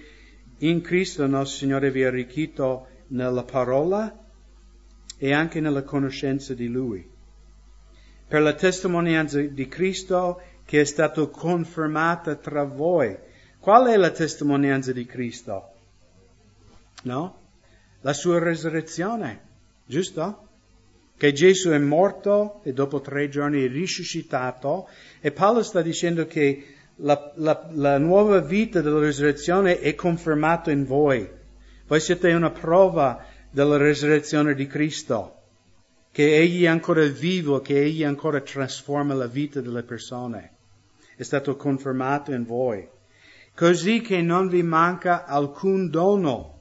in 0.59 0.81
Cristo 0.81 1.25
nostro 1.25 1.57
Signore 1.57 1.89
vi 1.89 2.03
ha 2.03 2.07
arricchito 2.09 2.89
nella 3.11 3.43
parola 3.43 4.17
e 5.17 5.33
anche 5.33 5.59
nella 5.59 5.83
conoscenza 5.83 6.53
di 6.53 6.67
Lui. 6.67 7.07
Per 8.27 8.41
la 8.41 8.53
testimonianza 8.53 9.39
di 9.41 9.67
Cristo 9.67 10.41
che 10.65 10.81
è 10.81 10.85
stata 10.85 11.25
confermata 11.27 12.35
tra 12.35 12.63
voi. 12.63 13.15
Qual 13.59 13.87
è 13.87 13.97
la 13.97 14.09
testimonianza 14.09 14.91
di 14.91 15.05
Cristo? 15.05 15.69
No? 17.03 17.39
La 18.01 18.13
sua 18.13 18.39
resurrezione, 18.39 19.41
giusto? 19.85 20.47
Che 21.17 21.33
Gesù 21.33 21.69
è 21.69 21.77
morto 21.77 22.61
e 22.63 22.73
dopo 22.73 23.01
tre 23.01 23.29
giorni 23.29 23.63
è 23.63 23.67
risuscitato 23.67 24.87
e 25.19 25.31
Paolo 25.31 25.61
sta 25.61 25.81
dicendo 25.81 26.25
che 26.25 26.65
la, 26.95 27.31
la, 27.35 27.69
la 27.73 27.97
nuova 27.97 28.39
vita 28.39 28.81
della 28.81 29.03
risurrezione 29.03 29.79
è 29.79 29.93
confermata 29.93 30.71
in 30.71 30.85
voi. 30.85 31.29
Voi 31.91 31.99
siete 31.99 32.31
una 32.31 32.51
prova 32.51 33.21
della 33.49 33.75
risurrezione 33.75 34.55
di 34.55 34.65
Cristo. 34.65 35.39
che 36.13 36.37
Egli 36.37 36.63
è 36.63 36.67
ancora 36.67 37.03
vivo, 37.03 37.59
che 37.59 37.81
Egli 37.83 38.05
ancora 38.05 38.39
trasforma 38.39 39.13
la 39.13 39.27
vita 39.27 39.59
delle 39.59 39.83
persone. 39.83 40.51
È 41.17 41.23
stato 41.23 41.57
confermato 41.57 42.31
in 42.31 42.45
voi. 42.45 42.87
Così 43.53 43.99
che 43.99 44.21
non 44.21 44.47
vi 44.47 44.63
manca 44.63 45.25
alcun 45.25 45.89
dono. 45.89 46.59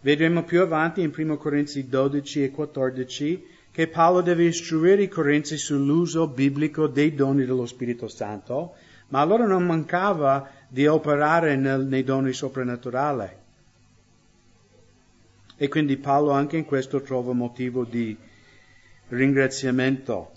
Vedremo 0.00 0.42
più 0.42 0.60
avanti 0.60 1.00
in 1.02 1.12
1 1.16 1.36
Corinzi 1.36 1.86
12 1.86 2.42
e 2.42 2.50
14 2.50 3.46
che 3.70 3.86
Paolo 3.86 4.22
deve 4.22 4.42
istruire 4.42 5.04
i 5.04 5.08
Corinzi 5.08 5.56
sull'uso 5.56 6.26
biblico 6.26 6.88
dei 6.88 7.14
doni 7.14 7.44
dello 7.44 7.66
Spirito 7.66 8.08
Santo, 8.08 8.74
ma 9.10 9.20
allora 9.20 9.46
non 9.46 9.64
mancava 9.64 10.50
di 10.66 10.88
operare 10.88 11.54
nel, 11.54 11.86
nei 11.86 12.02
doni 12.02 12.32
soprannaturali. 12.32 13.38
E 15.56 15.68
quindi 15.68 15.96
Paolo 15.96 16.30
anche 16.30 16.56
in 16.56 16.64
questo 16.64 17.02
trova 17.02 17.32
motivo 17.32 17.84
di 17.84 18.16
ringraziamento. 19.08 20.30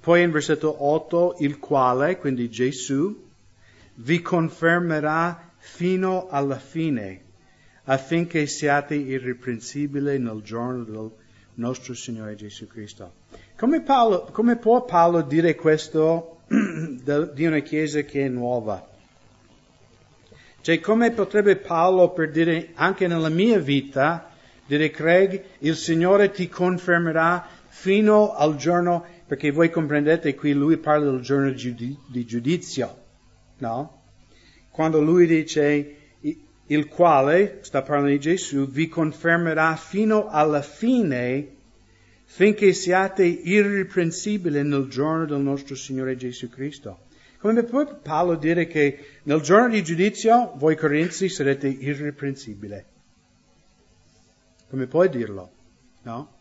Poi 0.00 0.22
in 0.22 0.30
versetto 0.30 0.84
8, 0.84 1.36
il 1.38 1.58
quale, 1.58 2.18
quindi 2.18 2.50
Gesù, 2.50 3.22
vi 3.94 4.20
confermerà 4.20 5.50
fino 5.56 6.28
alla 6.28 6.58
fine, 6.58 7.22
affinché 7.84 8.46
siate 8.46 8.94
irreprensibili 8.94 10.18
nel 10.18 10.42
giorno 10.42 10.84
del 10.84 11.10
nostro 11.54 11.94
Signore 11.94 12.34
Gesù 12.34 12.66
Cristo. 12.66 13.12
Come, 13.56 13.80
Paolo, 13.80 14.28
come 14.30 14.56
può 14.56 14.84
Paolo 14.84 15.22
dire 15.22 15.54
questo 15.54 16.40
di 16.48 17.46
una 17.46 17.60
chiesa 17.60 18.02
che 18.02 18.26
è 18.26 18.28
nuova? 18.28 18.86
Cioè, 20.60 20.80
come 20.80 21.10
potrebbe 21.12 21.56
Paolo 21.56 22.10
per 22.10 22.30
dire 22.30 22.70
anche 22.74 23.06
nella 23.06 23.28
mia 23.28 23.58
vita, 23.58 24.32
dire 24.66 24.90
Craig, 24.90 25.42
il 25.60 25.76
Signore 25.76 26.30
ti 26.30 26.48
confermerà 26.48 27.46
fino 27.68 28.32
al 28.34 28.56
giorno, 28.56 29.04
perché 29.26 29.50
voi 29.50 29.70
comprendete 29.70 30.34
qui 30.34 30.52
lui 30.52 30.76
parla 30.78 31.10
del 31.10 31.20
giorno 31.20 31.50
di 31.50 32.24
giudizio, 32.24 32.98
no? 33.58 34.02
Quando 34.70 35.00
lui 35.00 35.26
dice 35.26 35.96
il 36.66 36.88
quale, 36.88 37.58
sta 37.60 37.82
parlando 37.82 38.10
di 38.10 38.18
Gesù, 38.18 38.66
vi 38.66 38.88
confermerà 38.88 39.76
fino 39.76 40.28
alla 40.28 40.62
fine 40.62 41.48
finché 42.24 42.72
siate 42.72 43.24
irreprensibili 43.24 44.62
nel 44.62 44.88
giorno 44.88 45.26
del 45.26 45.40
nostro 45.40 45.74
Signore 45.76 46.16
Gesù 46.16 46.48
Cristo. 46.48 47.00
Come 47.38 47.62
può 47.64 47.84
Paolo 48.00 48.36
dire 48.36 48.66
che 48.66 48.98
nel 49.24 49.42
giorno 49.42 49.68
di 49.68 49.84
giudizio 49.84 50.54
voi 50.56 50.76
corinzi 50.76 51.28
sarete 51.28 51.68
irreprensibili? 51.68 52.92
Come 54.74 54.88
puoi 54.88 55.08
dirlo? 55.08 55.50
No? 56.02 56.32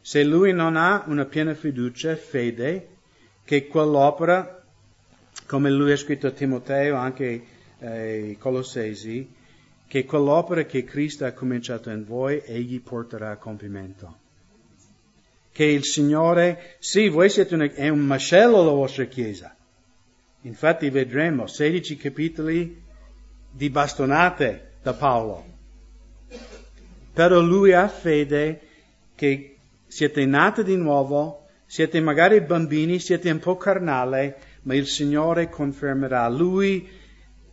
Se 0.00 0.22
lui 0.22 0.52
non 0.52 0.76
ha 0.76 1.02
una 1.08 1.24
piena 1.24 1.52
fiducia, 1.52 2.14
fede, 2.14 2.90
che 3.42 3.66
quell'opera, 3.66 4.62
come 5.46 5.72
lui 5.72 5.90
ha 5.90 5.96
scritto 5.96 6.28
a 6.28 6.30
Timoteo, 6.30 6.94
anche 6.94 7.24
ai 7.80 8.30
eh, 8.30 8.36
Colossesi, 8.38 9.28
che 9.88 10.04
quell'opera 10.04 10.62
che 10.62 10.84
Cristo 10.84 11.24
ha 11.24 11.32
cominciato 11.32 11.90
in 11.90 12.04
voi, 12.04 12.40
egli 12.46 12.80
porterà 12.80 13.32
a 13.32 13.36
compimento. 13.36 14.16
Che 15.50 15.64
il 15.64 15.82
Signore, 15.82 16.76
sì, 16.78 17.08
voi 17.08 17.28
siete 17.28 17.56
una, 17.56 17.64
è 17.64 17.88
un 17.88 17.98
macello 17.98 18.62
la 18.62 18.70
vostra 18.70 19.06
Chiesa. 19.06 19.52
Infatti 20.42 20.88
vedremo 20.88 21.48
16 21.48 21.96
capitoli 21.96 22.80
di 23.50 23.70
bastonate 23.70 24.74
da 24.80 24.94
Paolo. 24.94 25.54
Però 27.16 27.40
lui 27.40 27.72
ha 27.72 27.88
fede 27.88 28.60
che 29.14 29.56
siete 29.86 30.26
nati 30.26 30.62
di 30.62 30.76
nuovo, 30.76 31.46
siete 31.64 31.98
magari 31.98 32.42
bambini, 32.42 32.98
siete 32.98 33.30
un 33.30 33.38
po' 33.38 33.56
carnali, 33.56 34.34
ma 34.64 34.74
il 34.74 34.86
Signore 34.86 35.48
confermerà. 35.48 36.28
Lui 36.28 36.86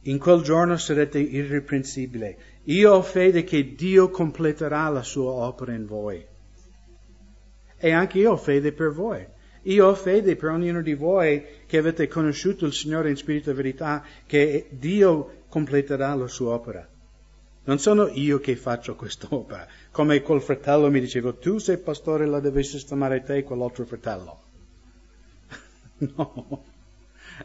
in 0.02 0.20
quel 0.20 0.42
giorno 0.42 0.76
sarete 0.76 1.20
irreprensibili. 1.20 2.36
Io 2.64 2.92
ho 2.92 3.02
fede 3.02 3.46
che 3.46 3.74
Dio 3.74 4.10
completerà 4.10 4.90
la 4.90 5.02
sua 5.02 5.32
opera 5.32 5.72
in 5.72 5.86
voi. 5.86 6.22
E 7.78 7.92
anche 7.92 8.18
io 8.18 8.34
ho 8.34 8.38
fede 8.38 8.74
per 8.74 8.92
voi. 8.92 9.26
Io 9.62 9.88
ho 9.88 9.96
fede 9.96 10.36
per 10.36 10.50
ognuno 10.50 10.82
di 10.82 10.94
voi 10.94 11.42
che 11.68 11.78
avete 11.78 12.10
conosciuto 12.10 12.66
il 12.66 12.74
Signore 12.74 13.12
in 13.12 13.16
spirito 13.16 13.52
e 13.52 13.54
verità, 13.54 14.04
che 14.28 14.68
Dio 14.72 15.44
completerà 15.48 16.14
la 16.16 16.28
sua 16.28 16.54
opera. 16.54 16.86
Non 17.66 17.80
sono 17.80 18.08
io 18.08 18.40
che 18.40 18.58
faccio 18.58 18.96
quest'opera, 18.96 19.66
come 19.92 20.22
quel 20.22 20.42
fratello 20.42 20.90
mi 20.90 21.00
diceva, 21.00 21.32
tu 21.32 21.60
sei 21.60 21.78
pastore, 21.78 22.26
la 22.26 22.42
devi 22.42 22.64
sistemare 22.64 23.24
te 23.24 23.38
e 23.38 23.44
quell'altro 23.44 23.86
fratello. 23.86 24.42
no. 26.16 26.66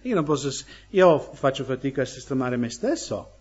Io 0.03 0.15
non 0.15 0.25
posso, 0.25 0.51
io 0.91 1.19
faccio 1.21 1.65
fatica 1.65 2.03
a 2.03 2.05
sistemare 2.05 2.57
me 2.57 2.69
stesso, 2.69 3.37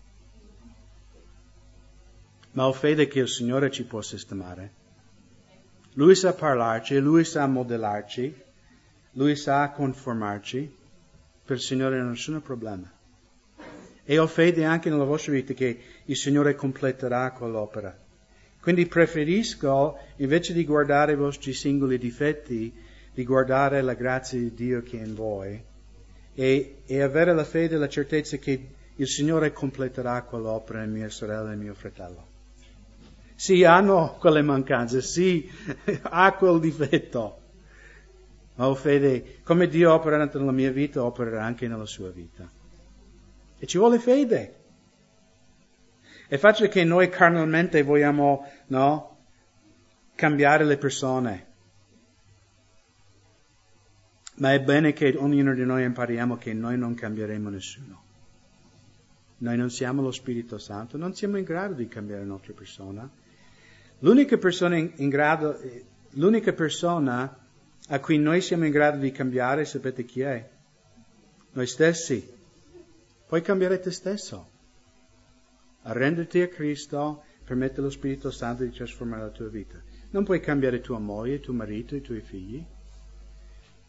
ma 2.52 2.66
ho 2.66 2.72
fede 2.72 3.08
che 3.08 3.20
il 3.20 3.28
Signore 3.28 3.70
ci 3.70 3.84
può 3.84 4.00
sistemare. 4.00 4.74
Lui 5.94 6.14
sa 6.14 6.32
parlarci, 6.32 6.98
Lui 6.98 7.24
sa 7.24 7.46
modellarci, 7.46 8.34
Lui 9.12 9.36
sa 9.36 9.70
conformarci. 9.70 10.76
Per 11.44 11.56
il 11.56 11.62
Signore 11.62 11.96
non 11.96 12.12
c'è 12.12 12.30
nessun 12.30 12.42
problema. 12.42 12.97
E 14.10 14.18
ho 14.18 14.26
fede 14.26 14.64
anche 14.64 14.88
nella 14.88 15.04
vostra 15.04 15.32
vita 15.32 15.52
che 15.52 15.78
il 16.02 16.16
Signore 16.16 16.54
completerà 16.54 17.30
quell'opera. 17.32 17.94
Quindi 18.58 18.86
preferisco, 18.86 19.98
invece 20.16 20.54
di 20.54 20.64
guardare 20.64 21.12
i 21.12 21.16
vostri 21.16 21.52
singoli 21.52 21.98
difetti, 21.98 22.72
di 23.12 23.24
guardare 23.24 23.82
la 23.82 23.92
grazia 23.92 24.38
di 24.38 24.54
Dio 24.54 24.80
che 24.80 24.98
è 24.98 25.04
in 25.04 25.14
voi 25.14 25.62
e, 26.32 26.76
e 26.86 27.02
avere 27.02 27.34
la 27.34 27.44
fede 27.44 27.74
e 27.74 27.78
la 27.78 27.88
certezza 27.88 28.38
che 28.38 28.68
il 28.96 29.06
Signore 29.06 29.52
completerà 29.52 30.22
quell'opera 30.22 30.84
in 30.84 30.92
mia 30.92 31.10
sorella 31.10 31.52
e 31.52 31.56
mio 31.56 31.74
fratello. 31.74 32.26
Sì, 33.34 33.62
hanno 33.62 34.16
quelle 34.18 34.40
mancanze, 34.40 35.02
sì, 35.02 35.46
ha 36.00 36.32
quel 36.32 36.60
difetto, 36.60 37.40
ma 38.54 38.68
ho 38.68 38.74
fede, 38.74 39.40
come 39.42 39.68
Dio 39.68 39.92
opera 39.92 40.16
nella 40.24 40.50
mia 40.50 40.72
vita, 40.72 41.04
opererà 41.04 41.44
anche 41.44 41.68
nella 41.68 41.84
sua 41.84 42.08
vita. 42.08 42.56
E 43.58 43.66
ci 43.66 43.78
vuole 43.78 43.98
fede. 43.98 44.54
È 46.28 46.36
facile 46.36 46.68
che 46.68 46.84
noi 46.84 47.08
carnalmente 47.08 47.82
vogliamo, 47.82 48.46
no, 48.66 49.16
cambiare 50.14 50.64
le 50.64 50.76
persone. 50.76 51.46
Ma 54.34 54.52
è 54.52 54.60
bene 54.60 54.92
che 54.92 55.14
ognuno 55.16 55.54
di 55.54 55.64
noi 55.64 55.84
impariamo 55.84 56.36
che 56.36 56.52
noi 56.52 56.78
non 56.78 56.94
cambieremo 56.94 57.48
nessuno. 57.48 58.02
Noi 59.38 59.56
non 59.56 59.70
siamo 59.70 60.02
lo 60.02 60.12
Spirito 60.12 60.58
Santo, 60.58 60.96
non 60.96 61.14
siamo 61.14 61.38
in 61.38 61.44
grado 61.44 61.74
di 61.74 61.88
cambiare 61.88 62.22
un'altra 62.22 62.52
persona. 62.52 63.08
L'unica 64.00 64.36
persona, 64.36 64.76
in, 64.76 65.08
grado, 65.08 65.58
l'unica 66.10 66.52
persona 66.52 67.36
a 67.88 68.00
cui 68.00 68.18
noi 68.18 68.40
siamo 68.40 68.64
in 68.64 68.70
grado 68.70 68.98
di 68.98 69.10
cambiare, 69.10 69.64
sapete 69.64 70.04
chi 70.04 70.20
è? 70.20 70.48
Noi 71.52 71.66
stessi. 71.66 72.36
Puoi 73.28 73.42
cambiare 73.42 73.78
te 73.78 73.92
stesso. 73.92 74.50
Arrenderti 75.82 76.40
a 76.40 76.48
Cristo, 76.48 77.22
permette 77.44 77.78
allo 77.78 77.90
Spirito 77.90 78.32
Santo 78.32 78.64
di 78.64 78.70
trasformare 78.70 79.22
la 79.22 79.28
tua 79.28 79.48
vita. 79.48 79.80
Non 80.10 80.24
puoi 80.24 80.40
cambiare 80.40 80.80
tua 80.80 80.98
moglie, 80.98 81.38
tuo 81.38 81.54
marito, 81.54 81.94
i 81.94 82.00
tuoi 82.00 82.20
figli 82.20 82.64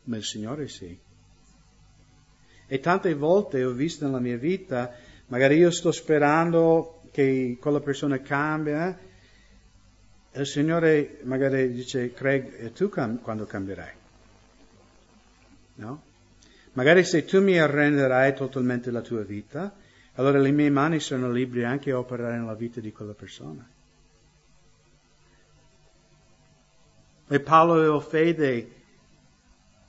ma 0.09 0.17
il 0.17 0.23
Signore 0.23 0.67
sì. 0.67 0.97
E 2.71 2.79
tante 2.79 3.13
volte 3.13 3.63
ho 3.63 3.71
visto 3.71 4.05
nella 4.05 4.19
mia 4.19 4.37
vita, 4.37 4.93
magari 5.27 5.57
io 5.57 5.71
sto 5.71 5.91
sperando 5.91 7.01
che 7.11 7.57
quella 7.59 7.79
persona 7.79 8.19
cambia, 8.19 8.97
e 10.31 10.39
il 10.39 10.45
Signore 10.45 11.19
magari 11.23 11.71
dice, 11.71 12.11
Craig, 12.11 12.59
e 12.59 12.71
tu 12.73 12.89
cam- 12.89 13.21
quando 13.21 13.45
cambierai? 13.45 13.93
No? 15.75 16.01
Magari 16.79 17.03
se 17.03 17.25
tu 17.25 17.41
mi 17.41 17.59
arrenderai 17.59 18.33
totalmente 18.33 18.89
la 18.89 19.01
tua 19.01 19.21
vita, 19.21 19.75
allora 20.13 20.39
le 20.39 20.51
mie 20.51 20.69
mani 20.69 21.01
sono 21.01 21.29
libere 21.29 21.65
anche 21.65 21.91
a 21.91 21.97
operare 21.97 22.37
nella 22.37 22.53
vita 22.53 22.79
di 22.79 22.93
quella 22.93 23.11
persona. 23.11 23.67
E 27.27 27.39
Paolo 27.41 27.73
aveva 27.73 27.99
fede 27.99 28.71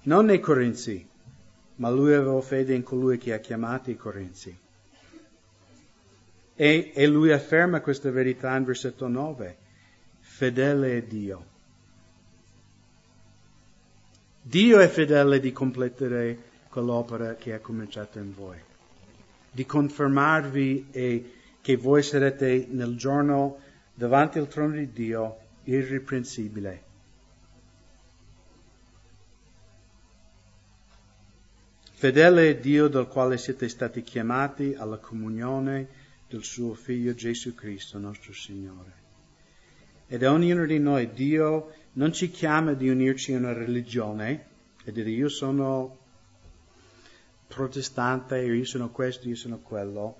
non 0.02 0.24
nei 0.24 0.40
Corinzi, 0.40 1.08
ma 1.76 1.90
lui 1.90 2.12
aveva 2.12 2.40
fede 2.40 2.74
in 2.74 2.82
colui 2.82 3.18
che 3.18 3.34
ha 3.34 3.38
chiamato 3.38 3.92
i 3.92 3.96
Corinzi. 3.96 4.58
E, 6.56 6.90
e 6.92 7.06
lui 7.06 7.30
afferma 7.30 7.80
questa 7.82 8.10
verità 8.10 8.56
in 8.56 8.64
versetto 8.64 9.06
9. 9.06 9.56
Fedele 10.18 10.96
è 10.96 11.02
Dio. 11.02 11.46
Dio 14.42 14.80
è 14.80 14.88
fedele 14.88 15.38
di 15.38 15.52
completare 15.52 16.48
quell'opera 16.70 17.34
che 17.34 17.54
è 17.54 17.60
cominciata 17.60 18.20
in 18.20 18.32
voi, 18.32 18.56
di 19.50 19.66
confermarvi 19.66 20.86
e 20.92 21.34
che 21.60 21.76
voi 21.76 22.02
sarete 22.02 22.66
nel 22.70 22.96
giorno 22.96 23.58
davanti 23.92 24.38
al 24.38 24.48
trono 24.48 24.76
di 24.76 24.92
Dio 24.92 25.36
irriprensibile. 25.64 26.88
Fedele 31.92 32.48
è 32.48 32.56
Dio 32.56 32.88
dal 32.88 33.08
quale 33.08 33.36
siete 33.36 33.68
stati 33.68 34.02
chiamati 34.02 34.74
alla 34.74 34.96
comunione 34.96 35.86
del 36.28 36.42
suo 36.44 36.72
Figlio 36.72 37.12
Gesù 37.12 37.54
Cristo, 37.54 37.98
nostro 37.98 38.32
Signore. 38.32 38.92
Ed 40.06 40.22
a 40.22 40.32
ognuno 40.32 40.64
di 40.64 40.78
noi 40.78 41.12
Dio 41.12 41.74
non 41.94 42.12
ci 42.12 42.30
chiama 42.30 42.72
di 42.72 42.88
unirci 42.88 43.34
a 43.34 43.38
una 43.38 43.52
religione 43.52 44.46
e 44.82 44.92
dire 44.92 45.10
io 45.10 45.28
sono 45.28 45.98
protestante, 47.52 48.38
io 48.38 48.64
sono 48.64 48.90
questo, 48.90 49.28
io 49.28 49.34
sono 49.34 49.58
quello. 49.58 50.16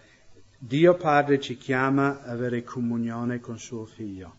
Dio 0.58 0.94
Padre 0.96 1.40
ci 1.40 1.56
chiama 1.56 2.22
ad 2.22 2.30
avere 2.30 2.64
comunione 2.64 3.40
con 3.40 3.58
suo 3.58 3.86
Figlio, 3.86 4.34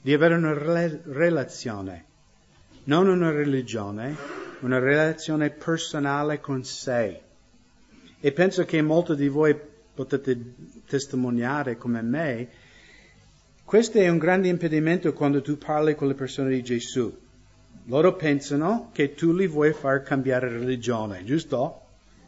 di 0.00 0.12
avere 0.12 0.34
una 0.34 0.54
relazione, 0.54 2.04
non 2.84 3.06
una 3.06 3.30
religione, 3.30 4.16
una 4.60 4.78
relazione 4.78 5.50
personale 5.50 6.40
con 6.40 6.64
sé. 6.64 7.20
E 8.18 8.32
penso 8.32 8.64
che 8.64 8.82
molti 8.82 9.14
di 9.14 9.28
voi 9.28 9.56
potete 9.94 10.54
testimoniare 10.86 11.76
come 11.76 12.00
me, 12.02 12.48
questo 13.64 13.98
è 13.98 14.08
un 14.08 14.18
grande 14.18 14.48
impedimento 14.48 15.12
quando 15.12 15.42
tu 15.42 15.58
parli 15.58 15.94
con 15.94 16.08
le 16.08 16.14
persone 16.14 16.50
di 16.50 16.62
Gesù. 16.62 17.16
Loro 17.86 18.14
pensano 18.14 18.90
che 18.92 19.14
tu 19.14 19.32
li 19.32 19.46
vuoi 19.46 19.72
far 19.72 20.02
cambiare 20.02 20.48
religione, 20.48 21.24
giusto? 21.24 21.80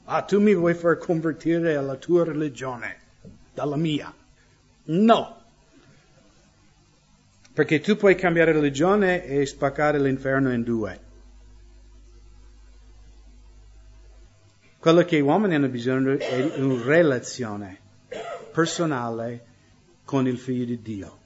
Ah, 0.04 0.22
tu 0.22 0.40
mi 0.40 0.54
vuoi 0.54 0.74
far 0.74 0.98
convertire 0.98 1.76
alla 1.76 1.94
tua 1.94 2.24
religione, 2.24 2.96
dalla 3.54 3.76
mia. 3.76 4.12
No. 4.86 5.42
Perché 7.52 7.80
tu 7.80 7.96
puoi 7.96 8.16
cambiare 8.16 8.52
religione 8.52 9.24
e 9.24 9.46
spaccare 9.46 10.00
l'inferno 10.00 10.52
in 10.52 10.62
due. 10.62 11.00
Quello 14.78 15.02
che 15.04 15.16
gli 15.16 15.20
uomini 15.20 15.54
hanno 15.54 15.68
bisogno 15.68 16.18
è 16.18 16.58
una 16.58 16.84
relazione 16.84 17.78
personale 18.52 19.44
con 20.04 20.26
il 20.26 20.36
figlio 20.36 20.64
di 20.64 20.82
Dio. 20.82 21.18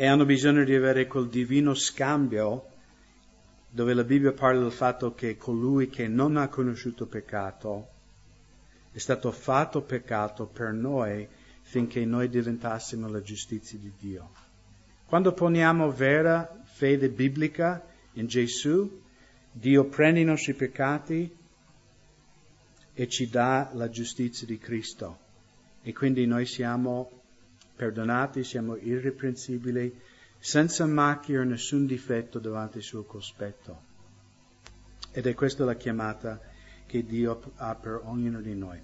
E 0.00 0.06
hanno 0.06 0.24
bisogno 0.24 0.64
di 0.64 0.74
avere 0.74 1.06
quel 1.06 1.28
divino 1.28 1.74
scambio 1.74 2.68
dove 3.68 3.92
la 3.92 4.02
Bibbia 4.02 4.32
parla 4.32 4.62
del 4.62 4.72
fatto 4.72 5.12
che 5.12 5.36
colui 5.36 5.90
che 5.90 6.08
non 6.08 6.38
ha 6.38 6.48
conosciuto 6.48 7.04
peccato 7.04 7.88
è 8.92 8.96
stato 8.96 9.30
fatto 9.30 9.82
peccato 9.82 10.46
per 10.46 10.72
noi 10.72 11.28
finché 11.60 12.02
noi 12.06 12.30
diventassimo 12.30 13.10
la 13.10 13.20
giustizia 13.20 13.78
di 13.78 13.92
Dio. 13.98 14.30
Quando 15.04 15.34
poniamo 15.34 15.90
vera 15.90 16.62
fede 16.64 17.10
biblica 17.10 17.84
in 18.14 18.26
Gesù, 18.26 19.02
Dio 19.52 19.84
prende 19.84 20.20
i 20.20 20.24
nostri 20.24 20.54
peccati 20.54 21.30
e 22.94 23.06
ci 23.06 23.28
dà 23.28 23.70
la 23.74 23.90
giustizia 23.90 24.46
di 24.46 24.56
Cristo. 24.56 25.18
E 25.82 25.92
quindi 25.92 26.24
noi 26.24 26.46
siamo 26.46 27.19
perdonati, 27.80 28.44
siamo 28.44 28.76
irreprensibili, 28.76 29.98
senza 30.38 30.84
macchia 30.84 31.40
o 31.40 31.44
nessun 31.44 31.86
difetto 31.86 32.38
davanti 32.38 32.76
al 32.76 32.82
suo 32.82 33.04
cospetto. 33.04 33.88
Ed 35.12 35.26
è 35.26 35.32
questa 35.32 35.64
la 35.64 35.76
chiamata 35.76 36.38
che 36.84 37.02
Dio 37.04 37.52
ha 37.56 37.74
per 37.74 38.02
ognuno 38.04 38.42
di 38.42 38.54
noi. 38.54 38.78